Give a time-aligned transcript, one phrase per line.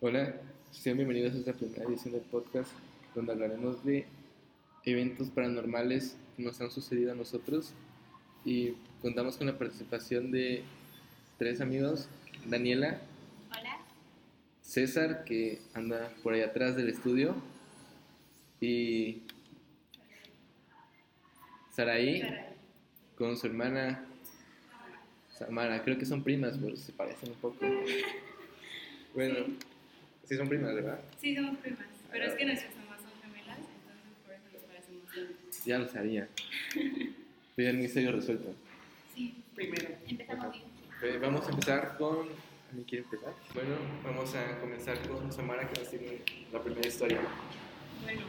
[0.00, 0.32] Hola,
[0.70, 2.70] sean bienvenidos a esta primera edición del podcast
[3.16, 4.06] donde hablaremos de
[4.84, 7.72] eventos paranormales que nos han sucedido a nosotros
[8.44, 10.62] y contamos con la participación de
[11.36, 12.08] tres amigos,
[12.46, 13.00] Daniela,
[13.50, 13.78] Hola.
[14.62, 17.34] César, que anda por ahí atrás del estudio,
[18.60, 19.22] y
[21.72, 22.22] Saraí,
[23.16, 24.04] con su hermana
[25.32, 25.82] Samara.
[25.82, 27.58] Creo que son primas, pero se parecen un poco.
[29.14, 29.77] Bueno, sí
[30.36, 31.00] son primas, ¿verdad?
[31.20, 35.04] Sí, somos primas, pero es que nuestras mamás son gemelas, entonces por eso nos parecemos
[35.14, 35.66] tanto.
[35.66, 36.28] Ya lo sabía.
[37.56, 38.54] Pero el misterio resuelto.
[39.14, 39.88] Sí, Primero.
[40.06, 40.64] empezamos bien.
[41.02, 42.28] Eh, Vamos a empezar con...
[42.68, 43.32] ¿Alguien quiere empezar?
[43.54, 46.18] Bueno, vamos a comenzar con Samara, que nos tiene
[46.52, 47.18] la primera historia.
[48.02, 48.20] Bueno,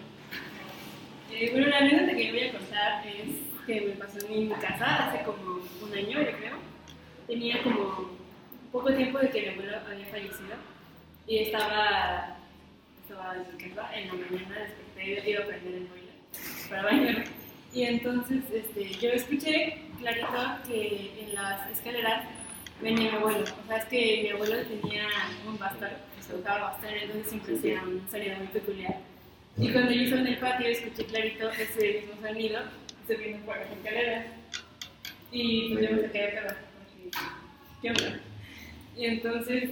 [1.32, 3.36] eh, bueno, la anécdota que yo voy a contar es
[3.68, 6.56] que me pasó en mi casa hace como un año, yo creo.
[7.28, 8.12] Tenía como
[8.72, 10.56] poco tiempo de que mi abuelo había fallecido
[11.30, 12.38] y estaba,
[13.04, 14.60] estaba en mi casa, en la mañana
[14.96, 16.10] desperté, iba a prender el boiler
[16.70, 17.24] para bañarme.
[17.72, 20.28] Y entonces este, yo escuché clarito
[20.68, 22.26] que en las escaleras
[22.82, 23.44] venía mi abuelo.
[23.44, 25.08] O sea, es que mi abuelo tenía
[25.46, 28.98] un que se tocaba bastón, entonces siempre hacía un sonido muy peculiar.
[29.58, 32.62] Y cuando yo estaba en el patio, escuché clarito ese mismo sonido
[33.06, 34.26] subiendo por las escaleras.
[35.32, 36.56] Y pues yo me saqué de pedo.
[37.84, 38.20] ¿Qué onda?
[38.98, 39.70] Y entonces,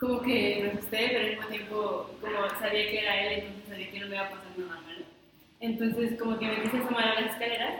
[0.00, 3.90] como que me asusté, pero al mismo tiempo, como sabía que era él, entonces sabía
[3.90, 5.04] que no me iba a pasar nada malo.
[5.60, 7.74] Entonces, como que me quise asomar a las escaleras,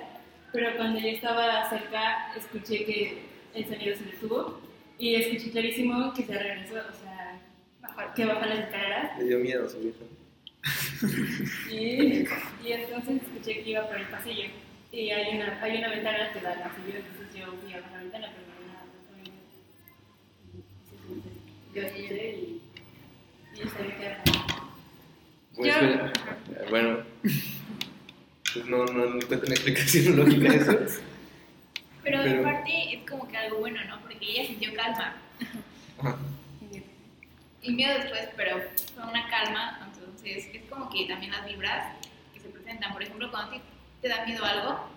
[0.52, 3.22] pero cuando yo estaba cerca, escuché que
[3.54, 4.60] el sonido se detuvo
[4.98, 7.40] y escuché clarísimo que se regresó, o sea,
[8.14, 9.18] que bajó las escaleras.
[9.18, 10.04] Le dio miedo su viejo.
[11.70, 12.26] Y,
[12.68, 14.50] y entonces escuché que iba por el pasillo.
[14.92, 17.98] Y hay una, hay una ventana que da al pasillo, entonces yo fui a la
[17.98, 19.40] ventana, pero no nada, obviamente.
[21.88, 22.60] Yo y.
[25.56, 26.70] Bueno, Yo-.
[26.70, 26.98] Bueno,
[28.52, 30.78] pues no, no encuentro una explicación lógica a eso.
[32.02, 34.00] Pero, Pero- aparte es como que algo bueno, ¿no?
[34.00, 35.16] Porque ella sintió calma.
[35.98, 36.16] Ajá.
[37.62, 38.56] Y miedo después, pero
[38.94, 41.94] fue una calma, entonces es como que también las vibras
[42.32, 42.92] que se presentan.
[42.92, 43.60] Por ejemplo, cuando ti
[44.00, 44.88] te da miedo algo,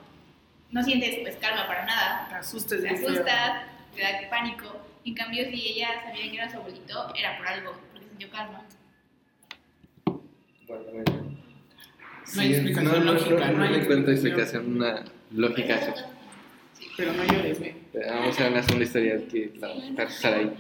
[0.72, 2.28] no sientes pues calma para nada.
[2.30, 4.93] Te asustes Te asustas, te da pánico.
[5.06, 8.66] En cambio, si ella sabía que era su abuelito, era por algo, porque sintió calma.
[10.68, 11.38] Bueno, bueno.
[12.36, 14.76] No hay explicación no, no, lógica, no, no no hay explicación.
[14.76, 15.94] una lógica a eso.
[16.96, 17.76] Pero no llores, ¿eh?
[17.94, 20.52] Vamos a la segunda historia que la va a Saraí.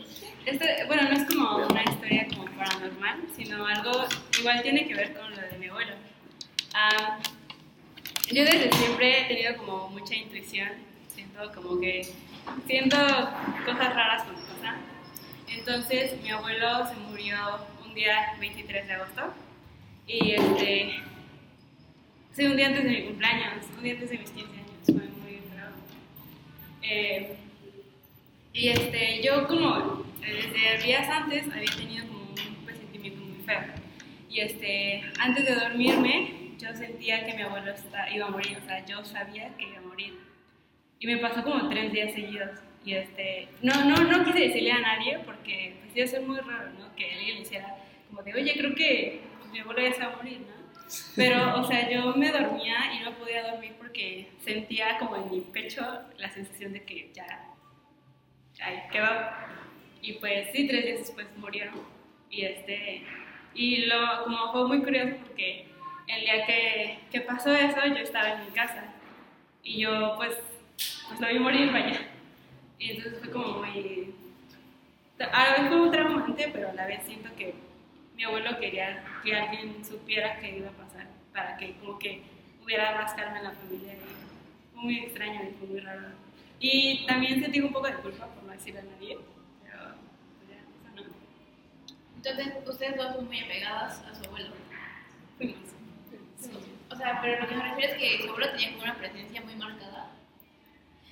[0.46, 3.92] Este, bueno, no es como una historia como paranormal, sino algo
[4.40, 5.94] igual tiene que ver con lo de mi abuelo.
[6.74, 7.20] Ah,
[8.32, 10.70] yo desde siempre he tenido como mucha intuición,
[11.08, 12.02] siento como que
[12.68, 12.98] siento
[13.66, 14.76] cosas raras cuando pasan.
[15.48, 17.38] Entonces mi abuelo se murió
[17.86, 19.34] un día 23 de agosto
[20.08, 20.96] y este,
[22.34, 24.94] sí, un día antes de mi cumpleaños, un día antes de mis 15 años, fue
[24.96, 25.70] muy feo.
[26.82, 27.38] Eh,
[28.54, 33.62] y este, yo como eh, desde días antes había tenido como un presentimiento muy feo.
[34.30, 37.74] Y este, antes de dormirme, yo sentía que mi abuelo
[38.14, 39.83] iba a morir, o sea, yo sabía que iba a morir.
[41.04, 42.62] Y me pasó como tres días seguidos.
[42.86, 46.38] Y este, no, no, no quise decirle a nadie porque pues, iba a ser muy
[46.38, 46.96] raro, ¿no?
[46.96, 47.76] Que alguien le hiciera
[48.08, 50.64] como de, oye, creo que pues, mi va a morir, ¿no?
[51.18, 55.42] Pero, o sea, yo me dormía y no podía dormir porque sentía como en mi
[55.42, 55.86] pecho
[56.18, 57.50] la sensación de que ya,
[58.62, 59.46] ay, ¿qué va?
[60.02, 61.82] Y pues sí, tres días después murieron.
[62.30, 63.04] Y este,
[63.54, 65.68] y lo, como fue muy curioso porque
[66.08, 68.86] el día que, que pasó eso, yo estaba en mi casa.
[69.66, 70.38] Y yo, pues,
[71.08, 72.00] pues lo vi morir, vaya.
[72.80, 74.14] Y entonces fue como muy,
[75.20, 77.54] a la vez fue muy traumante, pero a la vez siento que
[78.16, 82.22] mi abuelo quería que alguien supiera qué iba a pasar, para que como que
[82.64, 83.94] hubiera más calma en la familia.
[83.94, 86.08] Y fue muy extraño y fue muy raro.
[86.60, 89.18] Y también sentí un poco de culpa por no decirle a nadie,
[89.64, 89.96] pero
[90.38, 91.04] pues ya, eso no.
[92.16, 94.54] Entonces, ustedes dos son muy apegadas a su abuelo.
[95.38, 95.58] Fuimos.
[96.90, 99.42] O sea, pero lo que me refiero es que su abuelo tenía como una presencia
[99.42, 100.12] muy marcada.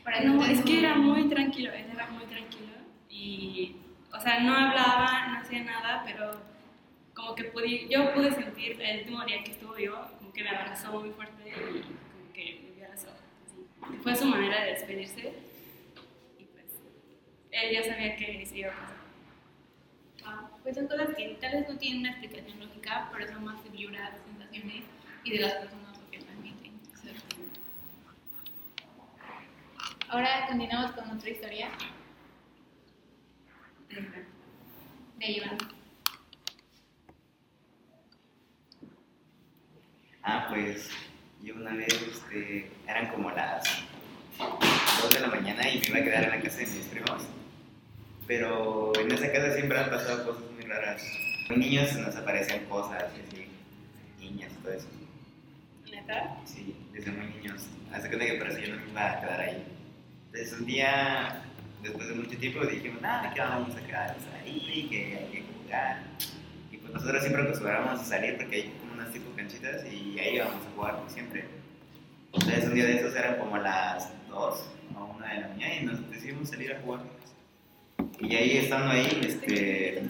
[0.03, 2.71] Para No, es que era muy tranquilo, él era muy tranquilo
[3.09, 3.75] y,
[4.11, 6.41] o sea, no hablaba, no hacía nada, pero
[7.13, 10.49] como que pude, yo pude sentir el último día que estuvo vivo, como que me
[10.49, 13.09] abrazó muy fuerte y como que me abrazó.
[13.45, 13.97] así.
[14.01, 15.33] Fue su manera de despedirse
[16.39, 16.65] y pues
[17.51, 19.01] él ya sabía que se iba a pasar.
[20.23, 23.63] Ah, pues son cosas que tal vez no tienen una explicación lógica, pero son más
[23.63, 24.83] de vibras, sensaciones
[25.23, 25.80] y de las personas
[30.11, 31.69] Ahora continuamos con otra historia.
[35.17, 35.57] De Iván.
[40.21, 40.89] Ah, pues
[41.41, 43.63] yo una vez este, eran como las
[44.37, 47.23] 2 de la mañana y me iba a quedar en la casa de mis primos.
[48.27, 51.01] Pero en esa casa siempre han pasado cosas muy raras.
[51.47, 53.47] Con niños nos aparecían cosas, así,
[54.19, 54.89] niñas, todo eso.
[55.89, 56.37] ¿Neta?
[56.43, 57.65] Sí, desde muy niños.
[57.93, 59.80] Hasta que me parecía que yo no iba a quedar ahí.
[60.33, 61.43] Entonces un día,
[61.83, 66.03] después de mucho tiempo, dijimos, nada, que vamos a quedarnos ahí, que hay que jugar.
[66.71, 70.35] Y pues nosotros siempre acostumbrábamos a salir porque hay como unas tipo canchitas y ahí
[70.35, 71.43] íbamos a jugar siempre.
[72.31, 75.85] Entonces un día de esos eran como las 2 o 1 de la mañana y
[75.85, 77.01] nos decidimos salir a jugar.
[78.21, 80.01] Y ahí estando ahí, este,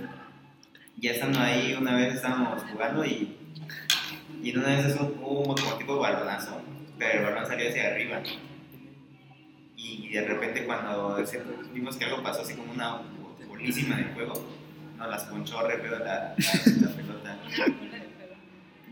[0.97, 3.37] ya estando ahí, una vez estábamos jugando y,
[4.43, 6.61] y en una de esas hubo como tipo balonazo,
[6.99, 8.21] pero el balón salió hacia arriba.
[9.83, 11.17] Y de repente cuando
[11.73, 13.01] vimos que algo pasó así como una
[13.47, 14.33] bolísima de fuego,
[14.97, 16.35] nos las ponchó re feo la, la,
[16.81, 17.37] la pelota.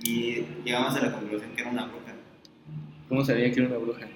[0.03, 2.13] Y llegamos a la conclusión que era una bruja.
[3.07, 4.07] ¿Cómo sabían que era una bruja?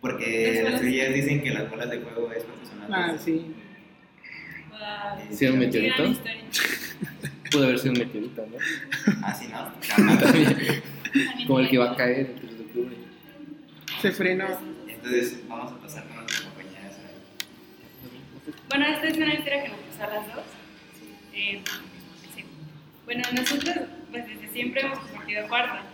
[0.00, 3.54] Porque las teorías dicen que las bolas de fuego es son Ah, sí.
[4.70, 5.36] Wow.
[5.36, 6.04] ¿Sí era un Qué meteorito?
[7.50, 9.26] Pudo haber sido un meteorito, ¿no?
[9.26, 10.16] Así no.
[10.20, 10.82] También,
[11.46, 12.96] Como el que va a caer el 3 de octubre.
[14.00, 14.46] Se frenó.
[15.02, 16.98] Entonces vamos a pasar con nuestras compañeras.
[18.68, 20.44] Bueno, esta es una historia que nos pasó a las dos.
[21.32, 21.62] Eh,
[22.34, 22.44] sí.
[23.06, 23.76] Bueno, nosotros
[24.10, 25.86] pues, desde siempre hemos compartido cuarto.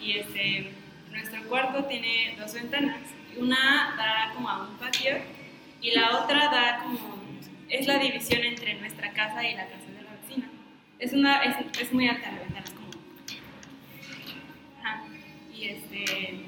[0.00, 0.72] Y este,
[1.12, 2.98] nuestro cuarto tiene dos ventanas.
[3.38, 5.18] Una da como a un patio
[5.80, 7.20] y la otra da como...
[7.68, 10.50] Es la división entre nuestra casa y la casa de la vecina.
[10.98, 12.90] Es, una, es, es muy alta la ventana, es como...
[14.80, 15.04] Ajá.
[15.54, 16.46] Y este...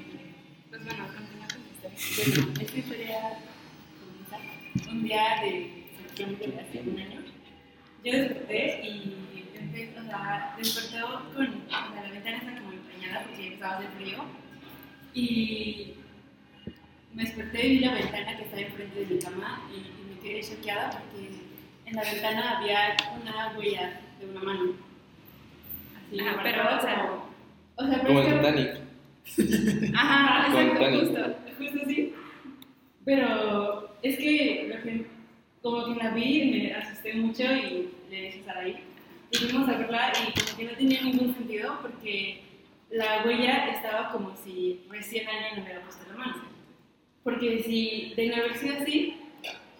[0.69, 1.05] Pues bueno,
[1.95, 3.39] esta historia
[3.99, 7.21] comienza un día de septiembre de hace un año.
[8.03, 13.23] Yo desperté y empecé, o sea, despertó con o sea, la ventana está como empañada
[13.23, 14.25] porque empezaba a hacer frío.
[15.13, 15.93] Y
[17.13, 20.19] me desperté y vi la ventana que estaba enfrente de mi cama y, y me
[20.21, 21.29] quedé choqueada porque
[21.85, 24.73] en la ventana había una huella de una mano.
[26.07, 27.33] Así, marcada pero, o sea, como-
[27.75, 28.83] o sea, pero Como que- Titanic.
[29.95, 32.13] Ajá, exacto, justo, justo así.
[33.05, 35.09] Pero es que
[35.61, 38.77] como que la vi y me asusté mucho y le dije a Saraí.
[39.31, 42.41] Y fuimos a verla y como que no tenía ningún sentido porque
[42.91, 46.43] la huella estaba como si recién alguien le hubiera puesto la mano.
[47.23, 49.15] Porque si de no haber sido así,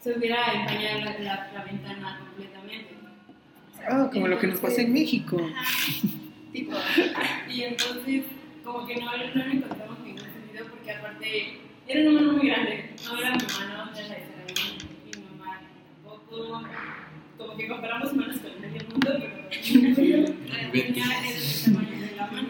[0.01, 2.93] se hubiera empañado la, la- la ventana completamente.
[3.87, 5.37] Ah, como lo que nos pasa en México.
[6.53, 6.73] Tipo,
[7.49, 8.23] y entonces
[8.63, 11.57] como que no, no le encontramos ningún sentido porque aparte
[11.87, 14.17] era una mano muy grande, era mi mano, no era la
[15.05, 15.61] mi mamá
[16.03, 16.63] tampoco,
[17.37, 19.37] como que comparamos manos con medio mundo, pero
[20.47, 22.49] la tenía era el tamaño de la mano.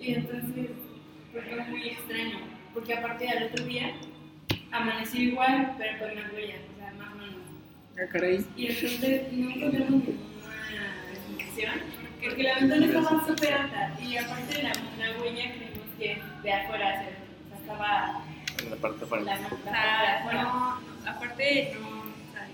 [0.00, 0.70] Y entonces
[1.32, 2.38] fue como muy extraño,
[2.72, 3.92] porque aparte al otro día
[4.72, 7.42] amaneció igual, pero con más huellas, o sea, más manos.
[7.98, 8.44] Ah, caray.
[8.56, 10.16] Y entonces no encontramos ninguna
[11.12, 11.72] explicación,
[12.22, 16.88] porque la ventana estaba súper alta y aparte la, la huella creímos que de afuera,
[16.88, 18.24] o sea, estaba
[18.62, 19.24] En la parte afuera.
[19.24, 20.42] la, la O sea, afuera.
[20.44, 22.48] no, no, aparte no, o sea,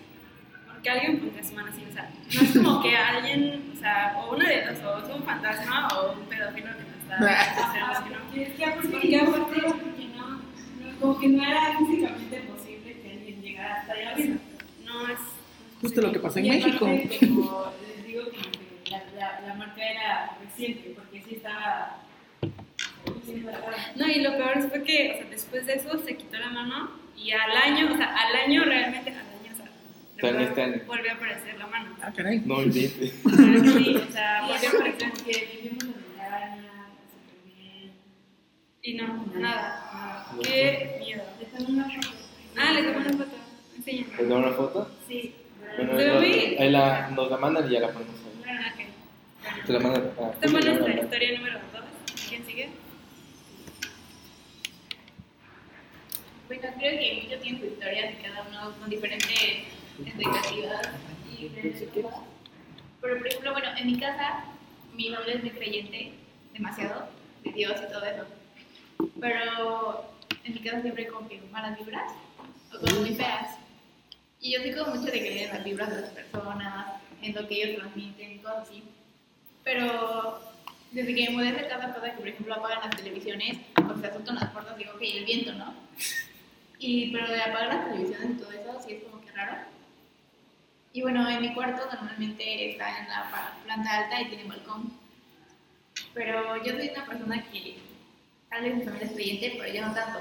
[0.72, 4.14] porque alguien pondría su mano así, o sea, no es como que alguien, o sea,
[4.18, 7.72] o una de dos, o es un fantasma o un pedófilo que no está, o
[7.72, 8.36] sea, es que no.
[8.36, 13.00] Y es que aparte, Porque aparte- porque no, no, como que no era físicamente posible
[13.02, 14.36] que alguien llegara hasta allá arriba.
[14.84, 15.18] No es.
[15.80, 16.86] Justo lo que pasó en México.
[16.86, 18.42] aparte, Como les digo, como
[18.84, 21.96] que la, la, la marca era reciente, porque sí estaba.
[23.96, 26.90] No, y lo peor fue que, o sea, después de eso se quitó la mano
[27.16, 29.66] y al año, o sea, al año realmente, al año, o sea,
[30.20, 30.80] Todavía este año.
[30.86, 31.96] volvió a aparecer la mano.
[32.02, 32.40] Ah, caray.
[32.44, 33.12] No inventes.
[33.22, 35.12] Sí, o sea, volvió a aparecer.
[35.62, 35.90] vivimos en.
[38.82, 40.26] Y no, nada.
[40.42, 41.22] Qué miedo.
[41.38, 42.08] Le tomé una foto.
[42.56, 43.36] Ah, le tomé una foto.
[43.76, 44.22] ¿Les Enséñame.
[44.28, 44.90] doy una foto?
[45.06, 45.34] Sí.
[45.76, 48.42] Bueno, Se ve ahí, la- la, nos la mandan y ya la ponemos ahí.
[48.48, 49.66] Ah, ok.
[49.66, 50.10] Te la mandan.
[50.18, 50.94] Ah, Esta nuestra ahora.
[51.02, 51.82] historia número 2.
[52.28, 52.68] ¿Quién sigue?
[56.50, 59.68] Bueno, creo que mucho tiene su historia y cada uno con diferentes
[60.04, 60.88] expectativas
[61.30, 62.22] y cosas.
[63.00, 64.46] Pero, por ejemplo, bueno, en mi casa,
[64.92, 66.12] mi familia es muy creyente,
[66.52, 67.08] demasiado,
[67.44, 68.26] de Dios y todo eso.
[69.20, 72.14] Pero en mi casa siempre que malas vibras
[72.74, 73.56] o cosas muy feas.
[74.40, 77.46] Y yo soy como mucho de creer en las vibras de las personas, en lo
[77.46, 78.82] que ellos transmiten y cosas así.
[79.62, 80.40] Pero
[80.90, 84.06] desde que me mudé de casa pasa que, por ejemplo, apagan las televisiones o se
[84.08, 85.74] azotan las puertas, digo, ok, el viento, ¿no?
[86.80, 89.52] Y, pero de apagar las televisiones y todo eso, sí es como que raro.
[90.94, 94.90] Y bueno, en mi cuarto normalmente está en la planta alta y tiene balcón.
[96.14, 97.78] Pero yo soy una persona que
[98.48, 100.20] tal vez mi familia es creyente, pero yo no tanto.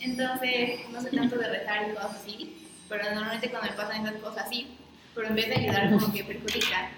[0.00, 4.20] Entonces, no sé tanto de rezar y cosas así, pero normalmente cuando me pasan esas
[4.20, 4.76] cosas así,
[5.14, 6.90] pero en vez de ayudar, como que perjudica.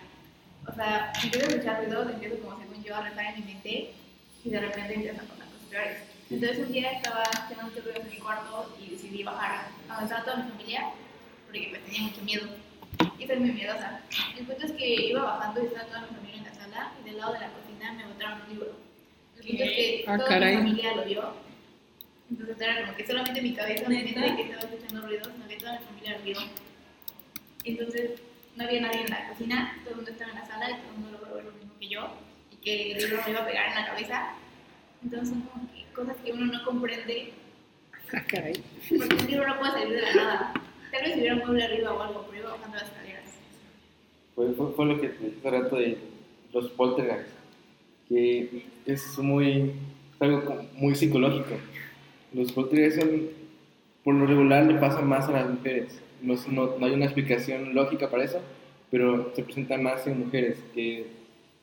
[0.66, 3.92] O sea, empiezo a escuchar ruidos, empiezo como según yo a rezar en mi mente
[4.44, 5.98] y de repente empiezan a pasar cosas peores.
[6.30, 10.04] Entonces un día estaba escuchando mucho ruido en mi cuarto y decidí bajar a donde
[10.04, 10.90] estaba toda mi familia
[11.46, 12.48] porque pues tenía mucho miedo
[13.18, 14.00] y soy muy miedosa.
[14.36, 17.04] El punto es que iba bajando y estaba toda mi familia en la sala y
[17.08, 18.72] del lado de la cocina me botaron un libro.
[19.36, 20.56] El punto es que Ah, toda caray.
[20.56, 21.32] mi familia lo vio.
[22.28, 24.20] Entonces era como que solamente mi cabeza me ¿Neta?
[24.20, 26.38] de que estaba escuchando ruidos, no que toda mi familia lo vio.
[27.64, 28.10] Entonces
[28.56, 30.90] no había nadie en la cocina, todo el mundo estaba en la sala y todo
[30.90, 32.08] el mundo logró ver lo mismo que yo
[32.50, 34.30] y que el libro me iba a pegar en la cabeza.
[35.04, 35.65] Entonces como
[35.96, 37.32] cosas que uno no comprende
[38.12, 38.52] Ah, caray.
[38.96, 40.52] porque un libro no puede salir de la nada.
[40.92, 43.24] Tal vez si hubiera un mueble arriba o algo, pero iba bajando las escaleras.
[44.36, 45.98] Fue, fue, fue lo que te dije hace rato de
[46.52, 47.28] los poltergeist,
[48.08, 49.72] que es muy,
[50.14, 51.56] es algo muy psicológico.
[52.32, 53.22] Los poltergeist son,
[54.04, 56.00] por lo regular, le pasan más a las mujeres.
[56.22, 58.40] No, no, no hay una explicación lógica para eso,
[58.90, 61.06] pero se presenta más en mujeres que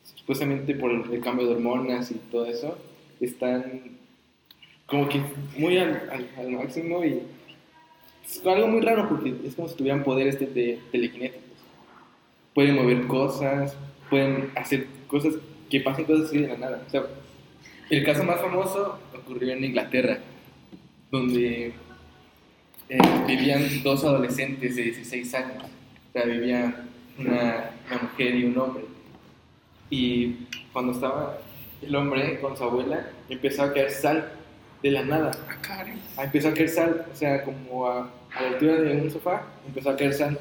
[0.03, 2.77] supuestamente por el cambio de hormonas y todo eso,
[3.21, 3.93] están
[4.85, 5.21] como que
[5.57, 7.21] muy al, al- al máximo y
[8.25, 11.41] es algo muy raro porque es como si tuvieran poderes de, de telequinéticos
[12.53, 13.75] pueden mover cosas,
[14.11, 15.33] pueden hacer cosas
[15.71, 16.83] que pasen cosas así de la nada.
[16.85, 17.03] O sea,
[17.89, 20.19] el caso más famoso ocurrió en Inglaterra,
[21.09, 21.73] donde
[22.89, 25.63] eh, vivían dos adolescentes de 16 años.
[25.63, 26.85] O sea, vivía
[27.17, 28.83] una, una mujer y un hombre.
[29.89, 30.35] Y
[30.71, 31.39] cuando estaba
[31.81, 34.31] el hombre con su abuela, empezó a caer sal
[34.83, 35.31] de la nada.
[35.67, 35.85] Ah.
[36.17, 39.41] Ah, empezó a caer sal, o sea, como a, a la altura de un sofá,
[39.65, 40.39] empezó a caer sal.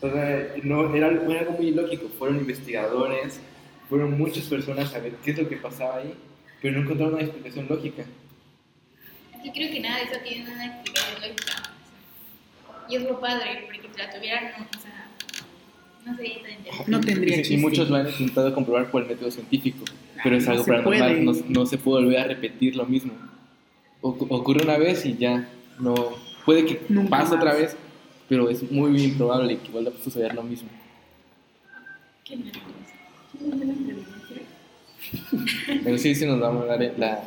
[0.00, 2.08] O sea, no, era, algo- era algo muy ilógico.
[2.18, 3.38] Fueron investigadores,
[3.88, 6.14] fueron muchas personas a ver qué es lo que pasaba ahí,
[6.62, 8.04] pero no encontraron una explicación lógica.
[9.44, 11.52] Yo creo que nada de eso tiene una explicación lógica.
[12.88, 14.89] Y es lo padre, porque si la tuvieran, no, o sea,
[16.06, 16.90] no sería interesante.
[16.90, 19.84] No tendría Y, muchos lo han intentado comprobar por el método científico,
[20.22, 23.12] pero es algo paranormal, no, no se puede volver a repetir lo mismo.
[24.02, 25.94] Ocu- ocurre una vez y ya, no
[26.46, 27.32] puede que Nunca pase más.
[27.34, 27.76] otra vez,
[28.28, 30.68] pero es muy, muy improbable que vuelva a suceder lo mismo.
[32.24, 32.64] ¿Qué nervios?
[35.84, 37.24] Pero sí, sí nos vamos a dar la...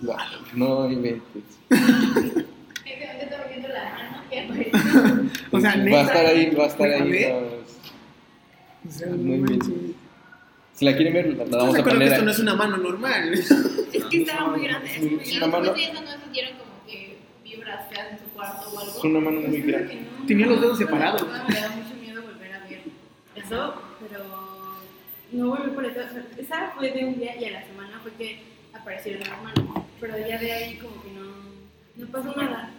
[0.00, 1.42] la- no inventes.
[1.70, 1.84] Ese
[3.10, 5.37] hombre está moviendo la mano y aparece.
[5.50, 6.00] O sea, va a neta.
[6.02, 7.10] estar ahí, va a estar ahí.
[7.10, 7.32] ver.
[7.42, 9.94] los- O sea, Muy bien.
[10.74, 12.76] Si la quieren ver, la, la ¿Estás vamos a poner esto no es una mano
[12.76, 13.32] normal?
[13.92, 14.90] Es que estaba muy grande.
[14.94, 18.70] Es muy- una mano- de eso no sintieron como que vibras feas en su cuarto
[18.72, 18.92] o algo.
[18.98, 19.94] Es una mano muy grande.
[20.20, 20.26] no.
[20.26, 21.22] Tenía los dedos separados.
[21.48, 22.82] Me da mucho miedo volver a ver
[23.34, 23.74] eso,
[24.08, 24.24] pero
[25.32, 26.00] no volví por eso.
[26.36, 28.40] Esa fue de un día y a la semana fue que
[28.72, 29.84] aparecieron las manos.
[30.00, 31.24] Pero ya de ahí como que no,
[31.96, 32.70] no pasó nada.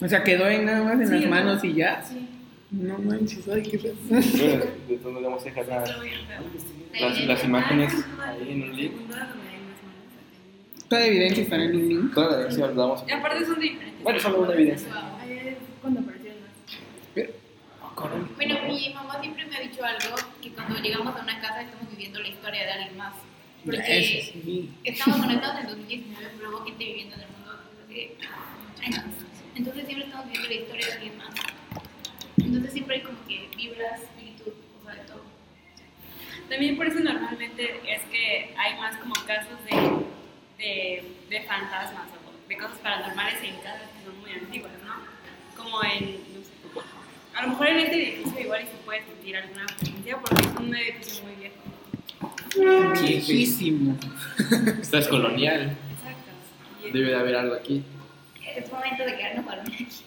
[0.00, 2.02] O sea, quedó ahí nada más en Sí, las manos y ya.
[2.02, 2.28] Sí.
[2.70, 3.94] No manches, ay, qué feo.
[4.08, 8.92] Bueno, de todos vamos a dejar las, las imágenes Ah, ahí en un link.
[10.88, 12.14] Toda evidencia estará en un link.
[12.14, 14.02] Toda la evidencia la vamos Y aparte son diferentes.
[14.02, 14.88] Bueno, solo una evidencia.
[15.80, 16.50] Cuando aparecieron más.
[18.36, 21.90] Bueno, mi mamá siempre me ha dicho algo, que cuando llegamos a una casa estamos
[21.90, 23.14] viviendo la historia de alguien más.
[23.64, 27.52] Porque estamos conectados en 2019, pero hubo gente viviendo en el mundo
[27.84, 28.10] hace
[28.84, 29.04] años.
[29.58, 31.34] Entonces siempre estamos viviendo la historia de alguien más.
[32.36, 35.22] Entonces siempre hay como que vibras, espíritus, o sea, de todo.
[36.48, 42.48] También por eso normalmente es que hay más como casos de, de, de fantasmas o
[42.48, 45.60] de cosas paranormales en casas que son muy antiguas, ¿no?
[45.60, 46.86] Como en, no sé,
[47.34, 50.56] a lo mejor en este edificio igual y se puede sentir alguna presencia porque es
[50.56, 51.56] un edificio muy viejo.
[53.02, 53.98] Viejísimo.
[54.80, 55.76] Esta es colonial.
[55.90, 56.92] Exacto.
[56.92, 57.82] Debe de haber algo aquí.
[58.56, 60.04] Es momento de quedarnos a dormir aquí.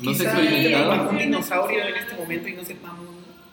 [0.00, 3.06] No se bajo un dinosaurio en este momento y no sepamos.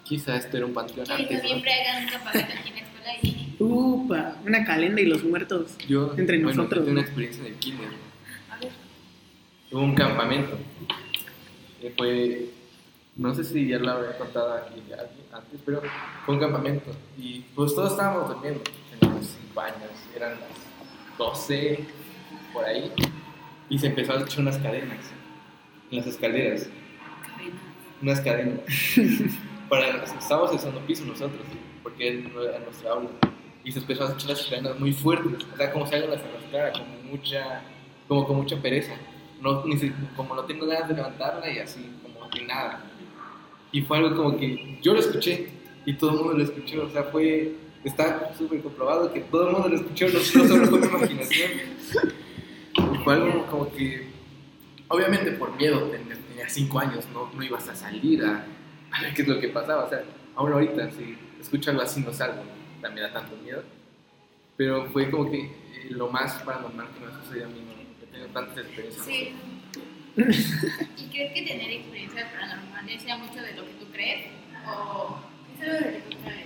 [0.04, 1.48] Quizá esto era un panteón Que antes, ¿no?
[1.50, 5.78] siempre hagan un campamento aquí en la escuela y Upa, una calenda y los muertos.
[5.88, 7.88] Yo, Entre bueno, nosotros, yo tengo una experiencia en el kinder.
[8.52, 8.72] a ver,
[9.72, 10.58] Hubo un campamento.
[11.80, 12.50] que fue,
[13.16, 14.82] no sé si ya lo había contado aquí
[15.32, 15.82] antes, pero
[16.26, 16.92] fue un campamento.
[17.18, 18.62] Y pues todos estábamos durmiendo.
[19.00, 21.86] Teníamos 5 años, eran las 12,
[22.52, 22.92] por ahí.
[23.74, 25.00] Y se empezó a escuchar unas cadenas
[25.90, 26.70] en las escaleras.
[28.04, 28.60] Unas cadenas.
[29.68, 31.42] Para, estábamos en el segundo piso nosotros,
[31.82, 33.10] porque no era nuestra aula.
[33.64, 35.48] Y se empezó a escuchar las cadenas muy fuertes.
[35.52, 37.64] O sea, como si alguien las arrastrara, como mucha,
[38.08, 38.94] como con mucha pereza.
[39.42, 42.80] No, ni si- como no tengo ganas de levantarla y así, como que nada.
[43.72, 45.48] Y fue algo como que yo lo escuché
[45.88, 46.84] y todo el mundo lo escuchó.
[46.86, 47.54] O sea, fue,
[47.84, 51.52] está súper comprobado que todo el mundo lo escuchó, no solo fue mi imaginación.
[53.04, 54.08] Fue algo como que,
[54.88, 58.46] obviamente por miedo, tenía, cinco años, no, no ibas a salir a,
[58.92, 59.86] a ver qué es lo que pasaba.
[59.86, 60.04] O sea,
[60.36, 62.44] ahora ahorita, si escucho algo así, no salgo,
[62.94, 63.64] me da tanto miedo.
[64.58, 68.04] Pero fue como que eh, lo más paranormal que me ha sucedido a mí, no
[68.04, 69.06] he tenido tantas experiencias.
[69.06, 69.34] Sí.
[70.16, 74.28] ¿Y crees que tener experiencias paranormales sea mucho de lo que tú crees?
[74.68, 75.18] ¿O
[75.56, 76.46] Es algo de lo que trae.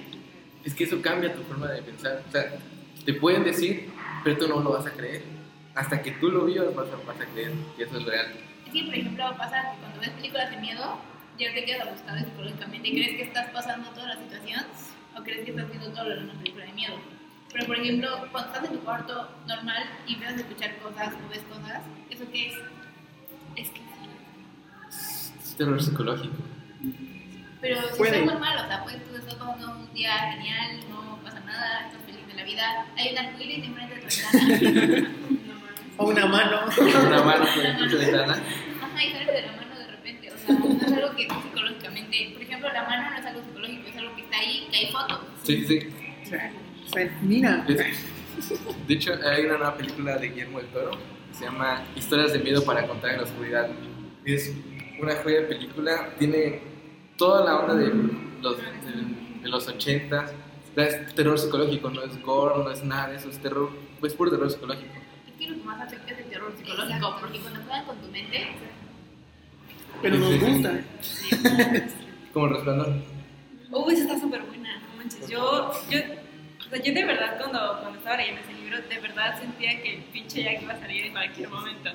[0.64, 2.24] Es que eso cambia tu forma de pensar.
[2.28, 2.60] O sea,
[3.06, 3.90] te pueden decir,
[4.24, 5.24] pero tú no lo vas a creer.
[5.78, 8.28] Hasta que tú lo vivas vas a, vas a creer que eso es real.
[8.66, 10.98] Es que, por ejemplo, pasa que cuando ves películas de miedo,
[11.38, 12.90] ya te quedas asustado psicológicamente.
[12.90, 14.66] ¿Crees que estás pasando toda la situación
[15.16, 16.96] o crees que estás viendo todo de una película de miedo?
[17.54, 21.30] Pero, por ejemplo, cuando estás en tu cuarto normal y empiezas a escuchar cosas o
[21.30, 22.56] ves cosas, ¿eso qué es?
[23.56, 23.82] Es que.
[24.90, 26.36] Es terror psicológico.
[27.62, 28.20] Pero si Puede.
[28.22, 32.02] es normal, o sea, pues tú estás pasando un día genial, no pasa nada, estás
[32.04, 35.37] feliz de la vida, hay un arcoíris enfrente de tu ventana.
[35.98, 36.60] O una mano.
[36.78, 38.34] Una mano por tu ventana.
[38.34, 40.32] Ajá, y sale de la mano de repente.
[40.32, 42.30] O sea, no es algo que psicológicamente.
[42.34, 44.92] Por ejemplo, la mano no es algo psicológico, es algo que está ahí, que hay
[44.92, 45.20] fotos.
[45.44, 45.90] Sí, sí.
[46.24, 46.52] O sea,
[46.86, 47.66] o sea, mira.
[48.88, 52.40] De hecho, hay una nueva película de Guillermo del Toro que se llama Historias de
[52.40, 53.70] miedo para contar en la oscuridad.
[54.24, 54.54] Es
[55.00, 56.62] una joya de película, tiene
[57.18, 57.88] toda la onda de
[58.42, 58.64] los, de,
[59.42, 60.26] de los 80
[60.76, 63.72] Es terror psicológico, no es gore, no es nada de eso, es terror,
[64.04, 64.94] es puro terror psicológico.
[65.48, 68.48] Que lo que más afecta es el terror psicológico, porque cuando juegan con tu mente,
[70.02, 70.72] Pero nos gusta.
[72.34, 72.94] Como el resplandor.
[73.72, 75.28] Uy, esa está súper buena, no manches.
[75.28, 79.40] Yo, yo, o sea, yo de verdad cuando, cuando estaba leyendo ese libro, de verdad
[79.40, 81.90] sentía que el pinche Jack iba a salir en cualquier momento.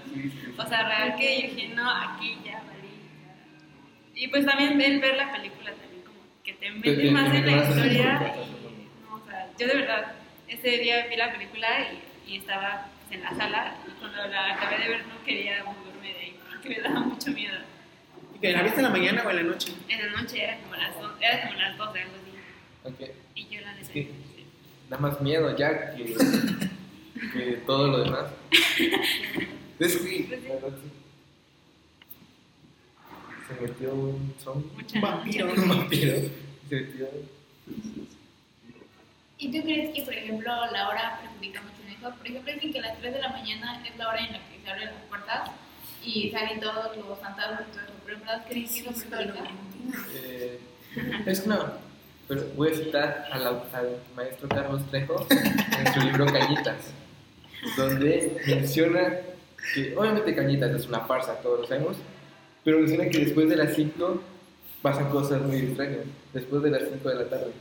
[0.59, 2.89] O sea, real que yo dije, no, aquí ya valí.
[4.15, 7.35] Y pues también ver, ver la película también como que te Te- te- metes más
[7.35, 8.35] en la historia.
[8.37, 10.13] Y, no, o sea, yo de verdad,
[10.49, 11.69] ese día vi la película
[12.27, 16.13] y, y estaba en la sala y cuando la acabé de ver no quería moverme
[16.13, 17.59] de ahí porque me daba mucho miedo.
[18.41, 19.73] ¿Que ¿La viste en la mañana o en la noche?
[19.89, 22.93] En la noche era como las, do- era como las 12, algo así.
[23.05, 23.11] Ok.
[23.37, 24.45] Y yo la Es que necesité.
[24.91, 26.05] da más miedo ya que,
[27.33, 28.27] que todo lo demás.
[29.79, 30.91] Es que, la verdad, sí.
[33.49, 34.35] Se metió un
[34.95, 35.53] Un vampiro.
[35.53, 36.17] un vampiro.
[36.69, 37.09] Se metió.
[39.39, 42.99] ¿y tú crees que, por ejemplo, la hora perjudica mucho Por ejemplo, dicen que las
[42.99, 45.51] 3 de la mañana es la hora en la que se abren las puertas
[46.05, 47.93] y salen todos los fantasmas y todo eso.
[48.05, 49.05] ¿Pero en verdad crees que eso?
[50.15, 50.61] Eh,
[51.27, 51.73] es no,
[52.29, 56.93] pero voy a citar al, al maestro Carlos Trejo en su libro Cañitas,
[57.77, 59.19] donde menciona
[59.75, 61.97] que obviamente Cañitas es una farsa, todos lo sabemos,
[62.65, 64.23] pero menciona que después de las 5
[64.83, 67.53] pasan cosas muy extrañas, después de las 5 de la tarde.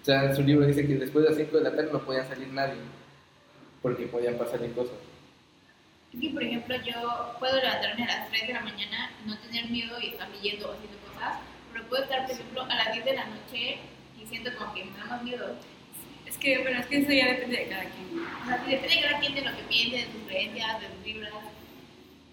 [0.00, 1.98] O sea, en su libro dice que después de las 5 de la tarde no
[2.00, 2.76] podía salir nadie,
[3.86, 4.96] porque podían pasarle cosas.
[6.12, 9.70] Es que, por ejemplo, yo puedo levantarme a las 3 de la mañana, no tener
[9.70, 11.38] miedo y estar leyendo o haciendo cosas,
[11.72, 13.78] pero puedo estar, por ejemplo, a las 10 de la noche
[14.20, 15.54] y siento como que me da más miedo.
[16.26, 18.26] Es que, bueno, es que eso ya depende de cada quien.
[18.26, 21.04] O sea, depende de cada quien de lo que piense, de sus creencias, de sus
[21.04, 21.32] vibras,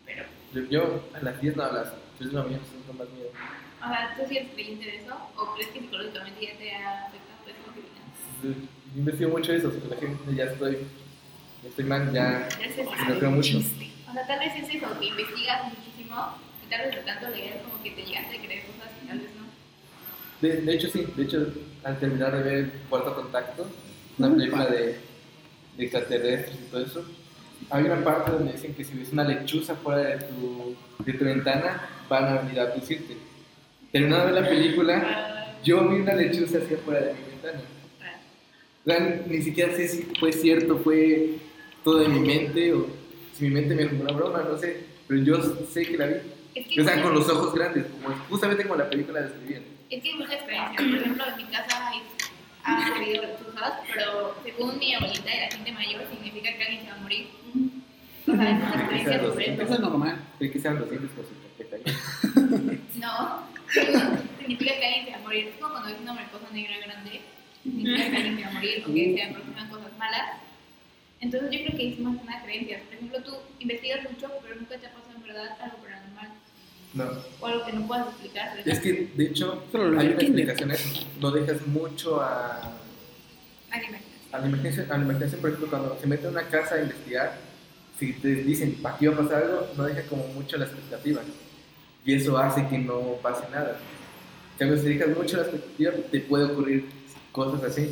[0.08, 3.30] pero, Yo, a las 10 no, a las 3 de la mañana siento más miedo.
[3.30, 5.14] o sea, ¿tú sí eres creyente de eso?
[5.38, 8.58] ¿O crees que psicológicamente ya te ha afectado pues, lo que?
[8.96, 10.88] Yo investigo mucho eso, porque la gente ya estoy,
[11.64, 13.58] ya estoy mal, ya Ya lo creo mucho.
[13.58, 17.62] O sea, tal vez es eso, que investigas muchísimo y tal vez de tanto leer
[17.64, 19.44] como que te llegaste a creer cosas que tal vez no.
[20.42, 21.48] De, de hecho, sí, de hecho,
[21.84, 23.68] al terminar de ver el Cuarto Contacto,
[24.20, 25.00] una película de,
[25.78, 27.06] de extraterrestres y todo eso,
[27.70, 31.26] hay una parte donde dicen que si ves una lechuza fuera de tu, de tu
[31.26, 33.16] ventana, van a venir a abducirte.
[33.92, 37.62] Terminando de ver la película, yo vi una lechuza hacia fuera de mi ventana.
[38.86, 41.38] O sea, ni siquiera sé si fue cierto, fue
[41.84, 42.88] todo de mi mente o
[43.34, 45.42] si mi mente me jugó una broma, no sé, pero yo
[45.72, 46.16] sé que la vi.
[46.56, 49.62] Es que, O sea, con los ojos grandes, como, justamente como la película describía.
[49.90, 50.76] es que hay muchas creencias.
[50.76, 52.02] Por ejemplo, en mi casa hay,
[52.64, 56.90] ha habido lechuzas, pero según mi abuelita y la gente mayor, significa que alguien se
[56.90, 57.28] va a morir.
[58.26, 60.18] O sea, hay muchas creencias sobre Eso es normal.
[60.38, 62.80] Creí que sean los dientes por su tarjeta ahí.
[63.04, 63.40] No,
[64.40, 65.48] significa que alguien se va a morir.
[65.48, 67.22] Es como cuando ves una mariposa negra grande,
[67.64, 70.30] significa que alguien se va a morir o que se aproximan cosas malas.
[71.24, 72.82] Entonces yo creo que es más una creencia.
[72.86, 76.30] Por ejemplo, tú investigas mucho, pero nunca te ha pasado en verdad algo paranormal
[76.94, 77.06] No,
[77.40, 78.60] o algo que no puedas explicar.
[78.66, 80.50] es que de hecho Pero lo hay del una kinder.
[80.50, 81.22] explicación a.
[81.22, 82.70] No dejas mucho a, a
[83.72, 83.78] la
[84.48, 84.92] imaginación.
[84.92, 87.38] A la imaginación, por ejemplo, cuando se mete a una casa a investigar,
[87.98, 91.22] si te dicen aquí va a pasar algo, no deja como mucho la expectativa.
[92.06, 93.78] Y eso hace que no pase nada.
[94.54, 96.86] En cambio, si dedicas mucho a la expectativa, te puede ocurrir
[97.32, 97.92] cosas así.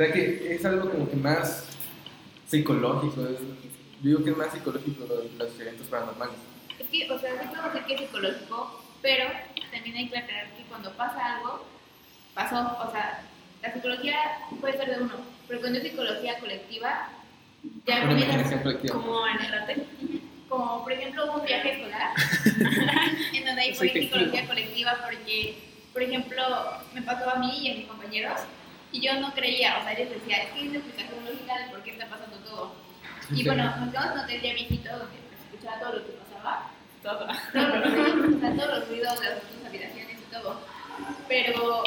[0.00, 1.66] O sea que es algo como que más
[2.48, 3.20] psicológico.
[3.20, 3.38] es-
[4.02, 6.36] yo digo que es más psicológico lo de los eventos paranormales.
[6.78, 9.24] Es que, o sea, sí podemos decir que es psicológico, pero
[9.70, 11.66] también hay que aclarar que cuando pasa algo,
[12.32, 13.24] pasó, o sea,
[13.60, 14.14] la psicología
[14.58, 15.12] puede ser de uno,
[15.46, 17.08] pero cuando es psicología colectiva,
[17.86, 18.54] ya comienzas.
[18.90, 19.86] Como en el hotel.
[20.48, 22.14] como por ejemplo hubo un viaje escolar
[23.34, 25.58] en donde hay psicología colectiva porque
[25.92, 26.42] por ejemplo
[26.94, 28.40] me pasó a mí y a mis compañeros
[28.92, 31.70] y yo no creía o sea les decía es que hay una explicación lógica de
[31.70, 32.74] por qué está pasando todo
[33.30, 36.70] y bueno nos quedamos en hotel ya viejito donde escuchaba todo lo que pasaba.
[37.02, 37.26] Todo.
[37.52, 40.60] todos los ruidos, o sea, todos los ruidos de las otras habitaciones y todo.
[41.28, 41.82] Pero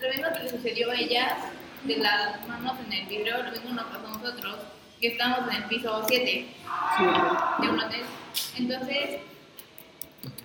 [0.00, 1.32] lo mismo que le sucedió a ellas
[1.84, 4.56] de las manos en el vidrio lo mismo nos pasó a nosotros
[5.00, 8.02] que estamos en el piso 7 Sí, de un hotel.
[8.56, 9.20] Entonces,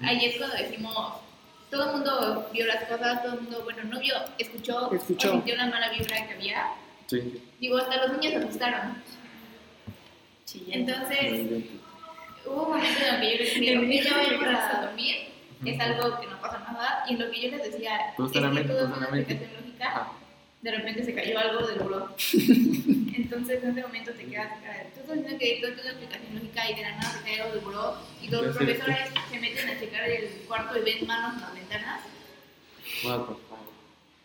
[0.01, 1.13] ahí es cuando decimos,
[1.71, 5.29] todo el mundo vio las cosas, todo el mundo, bueno, no vio, escuchó, Escuchó.
[5.29, 6.67] o sintió la mala vibra que había.
[7.07, 7.41] Sí.
[7.59, 9.01] Digo, hasta los niños se asustaron.
[10.69, 11.65] Entonces,
[12.45, 15.15] hubo un momento en el que yo les decía, ok, ya vayamos a dormir,
[15.63, 18.17] es algo que no pasa nada, y en lo que yo les decía, es que
[18.17, 20.07] todo es una lógica,
[20.61, 22.09] de repente se cayó algo del buró.
[23.13, 24.47] Entonces, en ese momento te quedas,
[24.93, 27.41] tú estás diciendo que todo tiene una explicación lógica y de la nada se cae
[27.41, 28.51] algo del buró y los sé.
[28.51, 28.97] profesores
[29.29, 32.01] se meten a checar el cuarto y ven manos en las ventanas.
[33.03, 33.65] Wow, por favor.